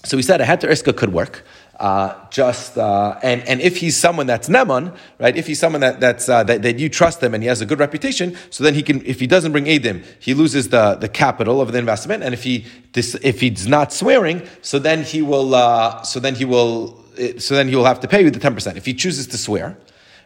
so 0.04 0.16
we 0.16 0.22
said 0.22 0.40
a 0.40 0.44
heter 0.44 0.70
iska 0.70 0.96
could 0.96 1.12
work. 1.12 1.44
Uh, 1.78 2.28
just 2.30 2.76
uh, 2.76 3.16
and 3.22 3.40
and 3.46 3.60
if 3.60 3.76
he's 3.76 3.96
someone 3.96 4.26
that's 4.26 4.48
neman, 4.48 4.96
right? 5.20 5.36
If 5.36 5.46
he's 5.46 5.60
someone 5.60 5.80
that 5.82 6.00
that's 6.00 6.28
uh, 6.28 6.42
that, 6.42 6.62
that 6.62 6.80
you 6.80 6.88
trust 6.88 7.22
him 7.22 7.34
and 7.34 7.42
he 7.42 7.48
has 7.48 7.60
a 7.60 7.66
good 7.66 7.78
reputation, 7.78 8.36
so 8.50 8.64
then 8.64 8.74
he 8.74 8.82
can. 8.82 9.04
If 9.06 9.20
he 9.20 9.28
doesn't 9.28 9.52
bring 9.52 9.66
edim, 9.66 10.04
he 10.18 10.34
loses 10.34 10.70
the, 10.70 10.96
the 10.96 11.08
capital 11.08 11.60
of 11.60 11.70
the 11.70 11.78
investment. 11.78 12.24
And 12.24 12.34
if 12.34 12.42
he 12.42 12.66
this, 12.94 13.14
if 13.22 13.40
he's 13.40 13.68
not 13.68 13.92
swearing, 13.92 14.42
so 14.60 14.80
then 14.80 15.04
he 15.04 15.22
will. 15.22 15.54
Uh, 15.54 16.02
so 16.02 16.18
then 16.18 16.34
he 16.34 16.44
will. 16.44 17.04
So 17.38 17.54
then 17.54 17.68
he 17.68 17.76
will 17.76 17.84
have 17.84 18.00
to 18.00 18.08
pay 18.08 18.22
you 18.22 18.30
the 18.30 18.40
ten 18.40 18.54
percent. 18.54 18.76
If 18.76 18.84
he 18.84 18.94
chooses 18.94 19.28
to 19.28 19.38
swear, 19.38 19.78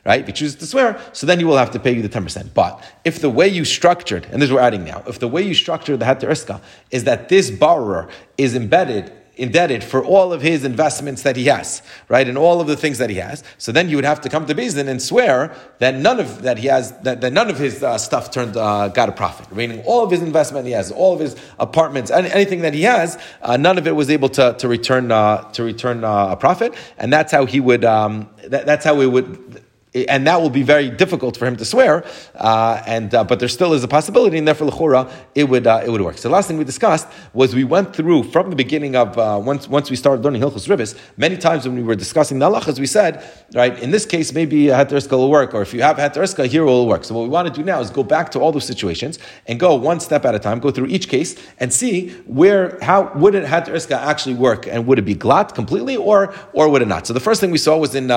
right? 0.07 0.23
If 0.23 0.29
he 0.29 0.33
chooses 0.33 0.57
to 0.57 0.67
swear, 0.67 0.99
so 1.13 1.27
then 1.27 1.39
he 1.39 1.45
will 1.45 1.59
have 1.59 1.71
to 1.73 1.79
pay 1.79 1.93
you 1.95 2.03
the 2.03 2.09
10%. 2.09 2.55
But 2.55 2.83
if 3.05 3.21
the 3.21 3.31
way 3.31 3.47
you 3.47 3.65
structured, 3.65 4.27
and 4.33 4.43
this 4.43 4.51
we're 4.51 4.61
adding 4.61 4.85
now, 4.85 5.03
if 5.07 5.21
the 5.21 5.29
way 5.29 5.43
you 5.43 5.55
structured 5.55 6.01
the 6.01 6.07
Heter 6.07 6.29
Iska 6.29 6.61
is 6.91 7.05
that 7.05 7.29
this 7.29 7.51
borrower 7.51 8.09
is 8.37 8.57
embedded 8.57 9.13
indebted 9.37 9.83
for 9.83 10.05
all 10.05 10.33
of 10.33 10.43
his 10.43 10.65
investments 10.65 11.23
that 11.23 11.37
he 11.37 11.47
has, 11.47 11.83
right, 12.09 12.29
and 12.29 12.37
all 12.37 12.61
of 12.61 12.67
the 12.67 12.77
things 12.77 12.99
that 12.99 13.09
he 13.09 13.17
has. 13.17 13.43
So 13.59 13.73
then 13.73 13.89
you 13.89 13.97
would 13.97 14.05
have 14.05 14.21
to 14.23 14.29
come 14.29 14.47
to 14.47 14.55
Beis 14.55 14.75
Din 14.75 14.89
and 14.89 15.01
swear 15.01 15.55
that 15.79 15.95
none 15.95 16.21
of 16.21 16.43
that 16.43 16.59
he 16.59 16.69
has 16.69 16.93
that, 17.01 17.21
that 17.23 17.33
none 17.33 17.49
of 17.49 17.59
his 17.59 17.83
uh, 17.83 17.97
stuff 17.99 18.31
turned 18.31 18.57
uh, 18.57 18.89
got 18.89 19.09
a 19.09 19.13
profit, 19.13 19.51
meaning 19.55 19.83
all 19.85 20.05
of 20.05 20.11
his 20.11 20.23
investment 20.23 20.67
he 20.67 20.73
has, 20.73 20.91
all 20.93 21.15
of 21.15 21.21
his 21.21 21.37
apartments, 21.59 22.11
any, 22.11 22.31
anything 22.31 22.61
that 22.61 22.75
he 22.75 22.83
has, 22.83 23.19
uh, 23.43 23.57
none 23.57 23.79
of 23.79 23.87
it 23.87 23.93
was 23.93 24.11
able 24.11 24.29
to 24.29 24.55
to 24.59 24.69
return 24.69 25.11
uh, 25.11 25.51
to 25.53 25.63
return 25.63 26.05
uh, 26.05 26.29
a 26.29 26.37
profit, 26.37 26.75
and 26.99 27.13
that's 27.13 27.33
how 27.33 27.47
he 27.47 27.61
would. 27.61 27.85
Um, 27.85 28.29
that, 28.49 28.67
that's 28.67 28.85
how 28.85 28.95
we 28.95 29.07
would 29.07 29.63
and 29.95 30.27
that 30.27 30.41
will 30.41 30.51
be 30.51 30.63
very 30.63 30.89
difficult 30.89 31.37
for 31.37 31.47
him 31.47 31.57
to 31.57 31.65
swear. 31.65 32.05
Uh, 32.35 32.83
and 32.87 33.15
uh, 33.15 33.25
but 33.25 33.39
there 33.39 33.49
still 33.49 33.73
is 33.75 33.85
a 33.85 33.89
possibility, 33.89 34.39
and 34.39 34.49
therefore 34.49 34.69
lechora 34.69 35.11
it 35.35 35.45
would 35.45 35.67
uh, 35.67 35.83
it 35.85 35.91
would 35.91 36.01
work. 36.01 36.17
So 36.19 36.29
the 36.29 36.33
last 36.33 36.49
thing 36.49 36.59
we 36.59 36.65
discussed 36.65 37.07
was 37.35 37.55
we 37.55 37.65
went 37.65 37.95
through 37.95 38.25
from 38.25 38.51
the 38.51 38.57
beginning 38.57 38.97
of 38.97 39.19
uh, 39.19 39.41
once 39.43 39.69
once 39.69 39.91
we 39.91 39.97
started 39.97 40.25
learning 40.25 40.43
Hilchos 40.43 40.69
Ribbis. 40.69 40.99
Many 41.17 41.37
times 41.37 41.67
when 41.67 41.77
we 41.77 41.83
were 41.83 41.95
discussing 41.95 42.39
the 42.39 42.49
halachas, 42.49 42.79
we 42.79 42.87
said 42.87 43.23
right 43.55 43.79
in 43.81 43.91
this 43.91 44.07
case 44.07 44.33
maybe 44.33 44.65
heteriska 44.67 45.13
will 45.13 45.31
work, 45.31 45.55
or 45.55 45.63
if 45.63 45.75
you 45.75 45.83
have 45.83 45.97
heteriska 45.97 46.47
here 46.47 46.65
will 46.65 46.87
work. 46.87 47.05
So 47.05 47.15
what 47.15 47.23
we 47.23 47.29
want 47.29 47.49
to 47.49 47.55
do 47.55 47.63
now 47.63 47.81
is 47.81 47.91
go 47.91 48.03
back 48.03 48.31
to 48.33 48.41
all 48.41 48.53
those 48.53 48.65
situations 48.65 49.19
and 49.47 49.61
go 49.61 49.75
one 49.75 50.01
step 50.01 50.25
at 50.25 50.35
a 50.35 50.39
time, 50.39 50.59
go 50.59 50.71
through 50.71 50.87
each 50.87 51.09
case 51.09 51.37
and 51.59 51.73
see 51.73 52.11
where 52.27 52.79
how 52.81 53.13
would 53.15 53.35
it 53.35 53.45
heteriska 53.45 53.97
actually 53.97 54.35
work, 54.37 54.67
and 54.67 54.87
would 54.87 54.99
it 54.99 55.03
be 55.03 55.15
glot 55.15 55.55
completely 55.55 55.97
or 55.97 56.35
or 56.55 56.69
would 56.71 56.83
it 56.83 56.89
not? 56.89 57.07
So 57.07 57.13
the 57.13 57.21
first 57.21 57.41
thing 57.41 57.51
we 57.51 57.59
saw 57.59 57.77
was 57.77 57.95
in. 57.95 58.11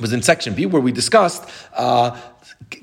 Was 0.00 0.12
in 0.12 0.22
section 0.22 0.54
B 0.54 0.66
where 0.66 0.82
we 0.82 0.92
discussed 0.92 1.48
uh, 1.74 2.18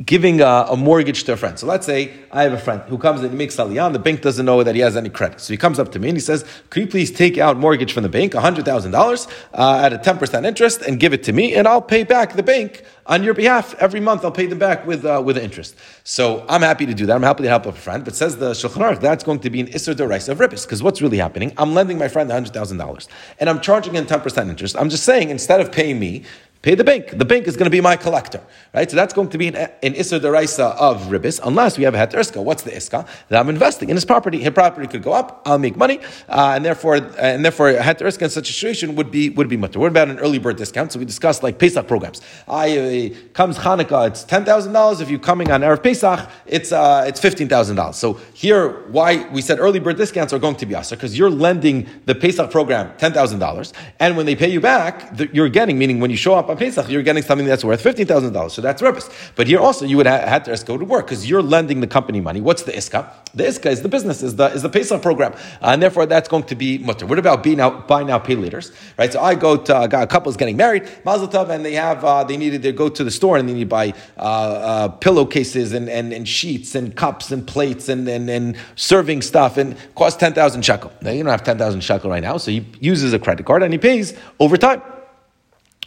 giving 0.03 0.41
a, 0.41 0.67
a, 0.69 0.77
mortgage 0.77 1.23
to 1.25 1.33
a 1.33 1.37
friend. 1.37 1.57
So 1.59 1.67
let's 1.67 1.85
say 1.85 2.13
I 2.31 2.43
have 2.43 2.53
a 2.53 2.57
friend 2.57 2.81
who 2.87 2.97
comes 2.97 3.21
and 3.21 3.29
he 3.29 3.37
makes 3.37 3.55
aliyah, 3.55 3.93
the 3.93 3.99
bank 3.99 4.21
doesn't 4.21 4.45
know 4.45 4.63
that 4.63 4.73
he 4.73 4.81
has 4.81 4.97
any 4.97 5.09
credit. 5.09 5.39
So 5.39 5.53
he 5.53 5.57
comes 5.57 5.79
up 5.79 5.91
to 5.91 5.99
me 5.99 6.09
and 6.09 6.17
he 6.17 6.21
says, 6.21 6.43
could 6.69 6.81
you 6.81 6.87
please 6.87 7.11
take 7.11 7.37
out 7.37 7.57
mortgage 7.57 7.93
from 7.93 8.03
the 8.03 8.09
bank, 8.09 8.33
$100,000 8.33 9.31
uh, 9.53 9.79
at 9.83 9.93
a 9.93 9.97
10% 9.97 10.45
interest 10.45 10.81
and 10.81 10.99
give 10.99 11.13
it 11.13 11.23
to 11.23 11.33
me 11.33 11.53
and 11.53 11.67
I'll 11.67 11.81
pay 11.81 12.03
back 12.03 12.33
the 12.33 12.43
bank 12.43 12.83
on 13.05 13.23
your 13.23 13.35
behalf 13.35 13.75
every 13.75 13.99
month. 13.99 14.25
I'll 14.25 14.31
pay 14.31 14.47
them 14.47 14.57
back 14.57 14.87
with, 14.87 15.05
uh, 15.05 15.21
with 15.23 15.37
interest. 15.37 15.75
So 16.03 16.45
I'm 16.49 16.61
happy 16.61 16.85
to 16.87 16.93
do 16.93 17.05
that. 17.05 17.15
I'm 17.15 17.23
happy 17.23 17.43
to 17.43 17.49
help 17.49 17.67
a 17.67 17.71
friend. 17.71 18.03
But 18.03 18.15
says 18.15 18.37
the 18.37 18.51
Shulchan 18.51 18.81
Aruch, 18.81 18.99
that's 18.99 19.23
going 19.23 19.39
to 19.39 19.49
be 19.49 19.61
an 19.61 19.67
Isser 19.67 19.93
Dorais 19.93 20.27
of 20.29 20.39
Ribbis. 20.39 20.65
Because 20.65 20.81
what's 20.81 21.01
really 21.01 21.17
happening? 21.17 21.53
I'm 21.57 21.73
lending 21.73 21.99
my 21.99 22.07
friend 22.07 22.29
$100,000 22.29 23.07
and 23.39 23.49
I'm 23.49 23.61
charging 23.61 23.93
him 23.93 24.05
10% 24.05 24.49
interest. 24.49 24.75
I'm 24.77 24.89
just 24.89 25.03
saying, 25.03 25.29
instead 25.29 25.61
of 25.61 25.71
paying 25.71 25.99
me, 25.99 26.23
pay 26.65 26.73
the 26.73 26.83
bank. 26.83 27.03
The 27.15 27.25
bank 27.25 27.47
is 27.47 27.55
going 27.55 27.69
to 27.71 27.75
be 27.77 27.79
my 27.79 27.95
collector, 27.95 28.41
right? 28.73 28.89
So 28.89 28.95
that's 28.95 29.13
going 29.13 29.29
to 29.29 29.37
be 29.37 29.47
an, 29.49 29.55
an 29.55 29.93
Isser 29.93 30.19
Deraisa 30.19 30.75
of 30.75 31.03
Ribis, 31.11 31.39
unless 31.43 31.77
we 31.77 31.83
have 31.83 31.93
a 31.93 31.97
Heter 31.97 32.19
Iska. 32.23 32.43
What's 32.43 32.63
the 32.63 32.71
Iska? 32.71 33.07
That 33.29 33.39
I'm 33.39 33.49
investing 33.49 33.89
in 33.89 33.95
his 33.95 34.03
property. 34.03 34.39
His 34.39 34.49
property 34.49 34.87
could 34.87 35.03
go 35.03 35.13
up, 35.13 35.43
I'll 35.45 35.59
make 35.59 35.77
money, 35.77 35.99
uh, 36.27 36.53
and 36.55 36.65
therefore, 36.65 36.95
and 37.19 37.45
therefore, 37.45 37.69
a 37.69 37.83
Heter 37.89 38.07
Iska 38.07 38.23
in 38.23 38.29
such 38.31 38.49
a 38.49 38.53
situation 38.53 38.95
would 38.95 39.11
be 39.11 39.29
would 39.29 39.47
be 39.47 39.57
mutter. 39.57 39.79
What 39.79 39.91
about 39.95 40.09
an 40.09 40.17
early 40.17 40.39
bird 40.39 40.57
discount? 40.57 40.91
So 40.91 40.97
we 40.97 41.05
discussed 41.05 41.43
like 41.43 41.59
Pesach 41.59 41.87
programs. 41.87 42.21
I 42.47 42.65
uh, 42.77 43.29
comes 43.33 43.59
Hanukkah, 43.59 44.07
it's 44.07 44.23
ten 44.23 44.43
thousand 44.43 44.73
dollars. 44.73 45.01
If 45.01 45.09
you're 45.11 45.19
coming 45.19 45.51
on 45.51 45.61
erev 45.61 45.83
Pesach, 45.83 46.27
it's 46.47 46.71
uh, 46.71 47.05
it's 47.07 47.19
fifteen 47.19 47.47
thousand 47.47 47.75
dollars. 47.75 47.97
So 47.97 48.13
here, 48.33 48.89
why 48.89 49.29
we 49.29 49.41
said 49.41 49.59
early 49.59 49.79
bird 49.79 49.97
discounts 49.97 50.33
are 50.33 50.39
going 50.39 50.55
to 50.55 50.65
be 50.65 50.73
asa 50.73 50.95
because 50.95 51.15
you're 51.15 51.29
lending 51.29 51.87
the 52.05 52.15
Pesach 52.15 52.49
program 52.49 52.91
ten 52.97 53.13
thousand 53.13 53.37
dollars, 53.37 53.71
and 53.99 54.17
when 54.17 54.25
they 54.25 54.35
pay 54.35 54.49
you 54.49 54.61
back, 54.61 54.95
you're 55.31 55.49
getting 55.59 55.77
meaning 55.77 55.99
when 55.99 56.09
you 56.09 56.17
show 56.17 56.33
up 56.33 56.54
on 56.55 56.59
Pesach, 56.59 56.89
you're 56.89 57.03
getting 57.03 57.23
something 57.23 57.47
that's 57.47 57.63
worth 57.63 57.81
fifteen 57.81 58.07
thousand 58.07 58.33
dollars. 58.33 58.53
So 58.53 58.61
that's 58.61 58.81
ribbis. 58.81 59.09
But 59.35 59.47
here 59.47 59.59
also 59.59 59.85
you 59.85 59.97
would 59.97 60.07
have 60.07 60.27
had 60.27 60.45
to 60.45 60.51
iska 60.51 60.77
to 60.79 60.85
work 60.85 61.05
because 61.07 61.29
you're 61.29 61.41
lending 61.41 61.81
the 61.81 61.87
company 61.87 62.21
money. 62.21 62.41
What's 62.41 62.63
the 62.63 62.71
iska? 62.71 63.11
The 63.33 63.43
iska 63.43 63.67
is 63.67 63.81
the 63.81 63.89
business, 63.89 64.23
is 64.23 64.35
the 64.35 64.45
is 64.45 64.61
the 64.61 64.69
Pesach 64.69 65.01
program, 65.01 65.33
uh, 65.33 65.71
and 65.73 65.81
therefore 65.81 66.05
that's 66.05 66.29
going 66.29 66.43
to 66.43 66.55
be 66.55 66.77
mutter. 66.77 67.05
What 67.05 67.19
about 67.19 67.43
being 67.43 67.59
out 67.59 67.87
buy 67.87 68.03
now 68.03 68.19
pay 68.19 68.35
later? 68.35 68.61
Right. 68.97 69.11
So 69.11 69.19
I 69.21 69.35
go 69.35 69.57
to 69.57 69.75
uh, 69.75 69.87
a 69.91 70.07
couple 70.07 70.29
is 70.29 70.37
getting 70.37 70.57
married, 70.57 70.87
Mazel 71.03 71.27
Tov, 71.27 71.49
and 71.49 71.65
they 71.65 71.73
have 71.73 72.03
uh, 72.03 72.23
they 72.23 72.37
needed 72.37 72.61
to 72.63 72.71
go 72.71 72.89
to 72.89 73.03
the 73.03 73.11
store 73.11 73.37
and 73.37 73.47
they 73.47 73.53
need 73.53 73.61
to 73.61 73.65
buy 73.65 73.93
uh, 74.17 74.21
uh, 74.21 74.87
pillowcases 74.89 75.73
and, 75.73 75.89
and, 75.89 76.13
and 76.13 76.27
sheets 76.27 76.75
and 76.75 76.95
cups 76.95 77.31
and 77.31 77.45
plates 77.45 77.89
and, 77.89 78.07
and, 78.07 78.29
and 78.29 78.55
serving 78.75 79.21
stuff 79.21 79.57
and 79.57 79.75
cost 79.95 80.19
ten 80.19 80.33
thousand 80.33 80.63
shekel. 80.63 80.91
Now 81.01 81.11
you 81.11 81.23
don't 81.23 81.31
have 81.31 81.43
ten 81.43 81.57
thousand 81.57 81.81
shekel 81.81 82.09
right 82.09 82.23
now, 82.23 82.37
so 82.37 82.51
he 82.51 82.65
uses 82.79 83.13
a 83.13 83.19
credit 83.19 83.45
card 83.45 83.63
and 83.63 83.73
he 83.73 83.79
pays 83.79 84.17
over 84.39 84.57
time. 84.57 84.81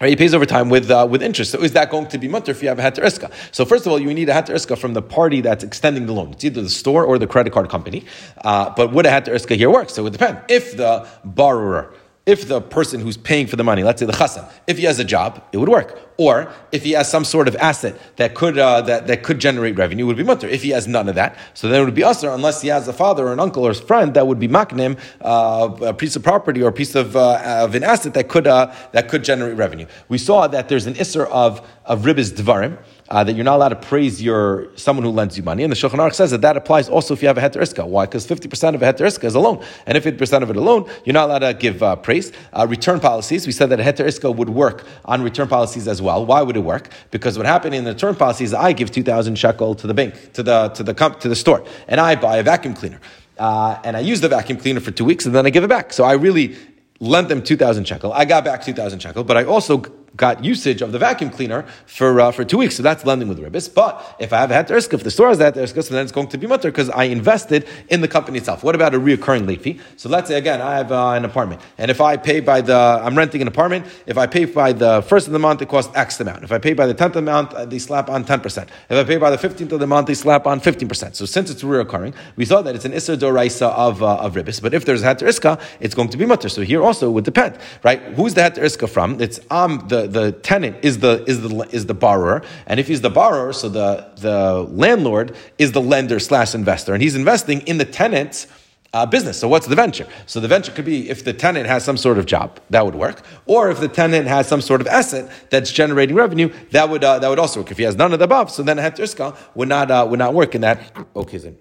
Right, 0.00 0.10
he 0.10 0.16
pays 0.16 0.32
over 0.32 0.46
time 0.46 0.68
with 0.68 0.90
uh, 0.90 1.08
with 1.10 1.22
interest. 1.22 1.50
So 1.50 1.60
is 1.60 1.72
that 1.72 1.90
going 1.90 2.06
to 2.08 2.18
be 2.18 2.28
mutter 2.28 2.52
if 2.52 2.62
you 2.62 2.68
have 2.68 2.78
a 2.78 2.82
heter 2.82 3.02
iska? 3.04 3.32
So 3.50 3.64
first 3.64 3.84
of 3.84 3.90
all, 3.90 3.98
you 3.98 4.14
need 4.14 4.28
a 4.28 4.32
heter 4.32 4.54
iska 4.54 4.78
from 4.78 4.94
the 4.94 5.02
party 5.02 5.40
that's 5.40 5.64
extending 5.64 6.06
the 6.06 6.12
loan. 6.12 6.30
It's 6.32 6.44
either 6.44 6.62
the 6.62 6.70
store 6.70 7.04
or 7.04 7.18
the 7.18 7.26
credit 7.26 7.52
card 7.52 7.68
company. 7.68 8.04
Uh, 8.44 8.72
but 8.76 8.92
would 8.92 9.06
a 9.06 9.10
heter 9.10 9.34
iska 9.34 9.56
here 9.56 9.70
work? 9.70 9.90
So 9.90 10.02
it 10.02 10.04
would 10.04 10.12
depend. 10.12 10.40
If 10.48 10.76
the 10.76 11.08
borrower 11.24 11.92
if 12.26 12.46
the 12.46 12.60
person 12.60 13.00
who's 13.00 13.16
paying 13.16 13.46
for 13.46 13.56
the 13.56 13.64
money, 13.64 13.82
let's 13.82 14.00
say 14.00 14.04
the 14.04 14.12
chassan, 14.12 14.46
if 14.66 14.76
he 14.76 14.84
has 14.84 14.98
a 14.98 15.04
job, 15.04 15.42
it 15.50 15.56
would 15.56 15.70
work. 15.70 16.07
Or 16.18 16.52
if 16.72 16.82
he 16.82 16.92
has 16.92 17.08
some 17.08 17.24
sort 17.24 17.46
of 17.46 17.54
asset 17.56 17.96
that 18.16 18.34
could 18.34 18.58
uh, 18.58 18.80
that, 18.82 19.06
that 19.06 19.22
could 19.22 19.38
generate 19.38 19.76
revenue, 19.76 20.04
would 20.04 20.16
be 20.16 20.24
mutter. 20.24 20.48
If 20.48 20.64
he 20.64 20.70
has 20.70 20.88
none 20.88 21.08
of 21.08 21.14
that, 21.14 21.38
so 21.54 21.68
then 21.68 21.80
it 21.80 21.84
would 21.84 21.94
be 21.94 22.02
usher 22.02 22.28
unless 22.30 22.60
he 22.60 22.66
has 22.68 22.88
a 22.88 22.92
father 22.92 23.28
or 23.28 23.32
an 23.32 23.38
uncle 23.38 23.64
or 23.64 23.70
a 23.70 23.74
friend 23.74 24.14
that 24.14 24.26
would 24.26 24.40
be 24.40 24.48
maknim 24.48 24.98
uh, 25.20 25.86
a 25.86 25.94
piece 25.94 26.16
of 26.16 26.24
property 26.24 26.60
or 26.60 26.70
a 26.70 26.72
piece 26.72 26.96
of, 26.96 27.14
uh, 27.14 27.62
of 27.62 27.76
an 27.76 27.84
asset 27.84 28.14
that 28.14 28.28
could 28.28 28.48
uh, 28.48 28.74
that 28.90 29.08
could 29.08 29.22
generate 29.22 29.56
revenue. 29.56 29.86
We 30.08 30.18
saw 30.18 30.48
that 30.48 30.68
there's 30.68 30.86
an 30.86 30.94
isser 30.94 31.24
of 31.28 31.64
of 31.84 32.02
ribis 32.02 32.32
dvarim 32.32 32.78
uh, 33.10 33.24
that 33.24 33.34
you're 33.34 33.44
not 33.44 33.56
allowed 33.56 33.70
to 33.70 33.76
praise 33.76 34.22
your 34.22 34.68
someone 34.76 35.04
who 35.04 35.10
lends 35.10 35.36
you 35.36 35.42
money. 35.42 35.62
And 35.62 35.72
the 35.72 35.76
Shulchan 35.76 35.98
Aruch 35.98 36.14
says 36.14 36.30
that 36.30 36.42
that 36.42 36.56
applies 36.56 36.88
also 36.88 37.14
if 37.14 37.22
you 37.22 37.28
have 37.28 37.38
a 37.38 37.40
heter 37.40 37.62
iska. 37.62 37.86
Why? 37.86 38.04
Because 38.04 38.26
50% 38.26 38.74
of 38.74 38.82
a 38.82 38.92
heter 38.92 39.06
iska 39.06 39.24
is 39.24 39.34
a 39.34 39.40
loan. 39.40 39.64
And 39.86 39.96
if 39.96 40.04
50% 40.04 40.42
of 40.42 40.50
it 40.50 40.56
alone, 40.56 40.90
you're 41.04 41.14
not 41.14 41.28
allowed 41.30 41.38
to 41.40 41.54
give 41.54 41.82
uh, 41.82 41.96
praise. 41.96 42.32
Uh, 42.52 42.66
return 42.68 43.00
policies, 43.00 43.46
we 43.46 43.52
said 43.52 43.70
that 43.70 43.80
a 43.80 43.82
heter 43.82 44.06
iska 44.06 44.34
would 44.34 44.50
work 44.50 44.84
on 45.04 45.22
return 45.22 45.48
policies 45.48 45.88
as 45.88 46.02
well. 46.02 46.07
Why 46.16 46.42
would 46.42 46.56
it 46.56 46.60
work? 46.60 46.90
Because 47.10 47.36
what 47.36 47.46
happened 47.46 47.74
in 47.74 47.84
the 47.84 47.92
return 47.92 48.14
policy 48.14 48.44
is 48.44 48.54
I 48.54 48.72
give 48.72 48.90
2,000 48.90 49.36
shekel 49.36 49.74
to 49.74 49.86
the 49.86 49.94
bank, 49.94 50.32
to 50.34 50.42
the, 50.42 50.68
to 50.70 50.82
the, 50.82 50.94
comp, 50.94 51.20
to 51.20 51.28
the 51.28 51.36
store, 51.36 51.64
and 51.86 52.00
I 52.00 52.14
buy 52.14 52.38
a 52.38 52.42
vacuum 52.42 52.74
cleaner. 52.74 53.00
Uh, 53.38 53.78
and 53.84 53.96
I 53.96 54.00
use 54.00 54.20
the 54.20 54.28
vacuum 54.28 54.58
cleaner 54.58 54.80
for 54.80 54.90
two 54.90 55.04
weeks 55.04 55.24
and 55.24 55.34
then 55.34 55.46
I 55.46 55.50
give 55.50 55.62
it 55.62 55.68
back. 55.68 55.92
So 55.92 56.04
I 56.04 56.14
really 56.14 56.56
lent 57.00 57.28
them 57.28 57.42
2,000 57.42 57.86
shekel. 57.86 58.12
I 58.12 58.24
got 58.24 58.44
back 58.44 58.64
2,000 58.64 58.98
shekel, 58.98 59.22
but 59.22 59.36
I 59.36 59.44
also 59.44 59.84
got 60.16 60.44
usage 60.44 60.82
of 60.82 60.92
the 60.92 60.98
vacuum 60.98 61.30
cleaner 61.30 61.64
for 61.86 62.20
uh, 62.20 62.30
for 62.32 62.44
two 62.44 62.58
weeks. 62.58 62.76
So 62.76 62.82
that's 62.82 63.04
lending 63.04 63.28
with 63.28 63.38
ribbis. 63.38 63.72
But 63.72 64.16
if 64.18 64.32
I 64.32 64.38
have 64.38 64.50
a 64.50 64.54
heter 64.54 64.78
if 64.92 65.02
the 65.02 65.10
store 65.10 65.28
has 65.28 65.38
that 65.38 65.54
heter 65.54 65.82
so 65.82 65.94
then 65.94 66.02
it's 66.02 66.12
going 66.12 66.28
to 66.28 66.38
be 66.38 66.46
mutter 66.46 66.70
because 66.70 66.90
I 66.90 67.04
invested 67.04 67.66
in 67.88 68.00
the 68.00 68.08
company 68.08 68.38
itself. 68.38 68.62
What 68.64 68.74
about 68.74 68.94
a 68.94 68.98
reoccurring 68.98 69.46
late 69.46 69.62
fee? 69.62 69.80
So 69.96 70.08
let's 70.08 70.28
say 70.28 70.38
again, 70.38 70.60
I 70.60 70.76
have 70.76 70.90
uh, 70.92 71.10
an 71.10 71.24
apartment, 71.24 71.60
and 71.76 71.90
if 71.90 72.00
I 72.00 72.16
pay 72.16 72.40
by 72.40 72.60
the, 72.60 72.74
I'm 72.74 73.16
renting 73.16 73.42
an 73.42 73.48
apartment. 73.48 73.86
If 74.06 74.18
I 74.18 74.26
pay 74.26 74.44
by 74.44 74.72
the 74.72 75.02
first 75.02 75.26
of 75.26 75.32
the 75.32 75.38
month, 75.38 75.62
it 75.62 75.68
costs 75.68 75.94
X 75.94 76.20
amount. 76.20 76.44
If 76.44 76.52
I 76.52 76.58
pay 76.58 76.72
by 76.72 76.86
the 76.86 76.94
tenth 76.94 77.16
month, 77.16 77.54
uh, 77.54 77.64
they 77.64 77.78
slap 77.78 78.08
on 78.08 78.24
ten 78.24 78.40
percent. 78.40 78.70
If 78.88 78.96
I 78.96 79.04
pay 79.04 79.16
by 79.16 79.30
the 79.30 79.38
fifteenth 79.38 79.72
of 79.72 79.80
the 79.80 79.86
month, 79.86 80.06
they 80.06 80.14
slap 80.14 80.46
on 80.46 80.60
fifteen 80.60 80.88
percent. 80.88 81.16
So 81.16 81.26
since 81.26 81.50
it's 81.50 81.62
reoccurring, 81.62 82.14
we 82.36 82.44
saw 82.44 82.62
that 82.62 82.74
it's 82.74 82.84
an 82.84 82.92
isser 82.92 83.16
doraisa 83.16 83.70
of 83.70 84.02
uh, 84.02 84.16
of 84.16 84.34
ribbis. 84.34 84.60
But 84.62 84.74
if 84.74 84.84
there's 84.84 85.02
a 85.02 85.06
heter 85.06 85.28
iska, 85.28 85.60
it's 85.80 85.94
going 85.94 86.08
to 86.10 86.16
be 86.16 86.26
mutter. 86.26 86.48
So 86.48 86.62
here 86.62 86.82
also 86.82 87.10
would 87.10 87.24
depend, 87.24 87.58
right? 87.82 88.00
Who's 88.14 88.34
the 88.34 88.42
heter 88.42 88.62
iska 88.62 88.88
from? 88.88 89.20
It's 89.20 89.40
um 89.50 89.84
the 89.88 89.97
the 90.06 90.32
tenant 90.32 90.76
is 90.82 90.98
the 90.98 91.24
is 91.26 91.40
the 91.40 91.68
is 91.70 91.86
the 91.86 91.94
borrower, 91.94 92.42
and 92.66 92.78
if 92.78 92.88
he's 92.88 93.00
the 93.00 93.10
borrower, 93.10 93.52
so 93.52 93.68
the 93.68 94.10
the 94.16 94.62
landlord 94.70 95.36
is 95.58 95.72
the 95.72 95.80
lender 95.80 96.18
slash 96.18 96.54
investor, 96.54 96.94
and 96.94 97.02
he's 97.02 97.16
investing 97.16 97.60
in 97.62 97.78
the 97.78 97.84
tenant's 97.84 98.46
uh, 98.94 99.04
business. 99.04 99.38
So 99.38 99.48
what's 99.48 99.66
the 99.66 99.76
venture? 99.76 100.06
So 100.26 100.40
the 100.40 100.48
venture 100.48 100.72
could 100.72 100.84
be 100.84 101.10
if 101.10 101.24
the 101.24 101.32
tenant 101.32 101.66
has 101.66 101.84
some 101.84 101.96
sort 101.96 102.18
of 102.18 102.26
job, 102.26 102.60
that 102.70 102.84
would 102.84 102.94
work, 102.94 103.22
or 103.46 103.70
if 103.70 103.80
the 103.80 103.88
tenant 103.88 104.26
has 104.26 104.48
some 104.48 104.60
sort 104.60 104.80
of 104.80 104.86
asset 104.86 105.30
that's 105.50 105.70
generating 105.70 106.16
revenue, 106.16 106.52
that 106.70 106.88
would 106.88 107.04
uh, 107.04 107.18
that 107.18 107.28
would 107.28 107.38
also 107.38 107.60
work. 107.60 107.70
If 107.70 107.78
he 107.78 107.84
has 107.84 107.96
none 107.96 108.12
of 108.12 108.18
the 108.18 108.24
above, 108.24 108.50
so 108.50 108.62
then 108.62 108.78
a 108.78 108.82
heter 108.82 109.36
would 109.54 109.68
not 109.68 109.90
uh, 109.90 110.06
would 110.08 110.18
not 110.18 110.34
work 110.34 110.54
in 110.54 110.62
that. 110.62 110.80
Okay, 111.14 111.38
then. 111.38 111.56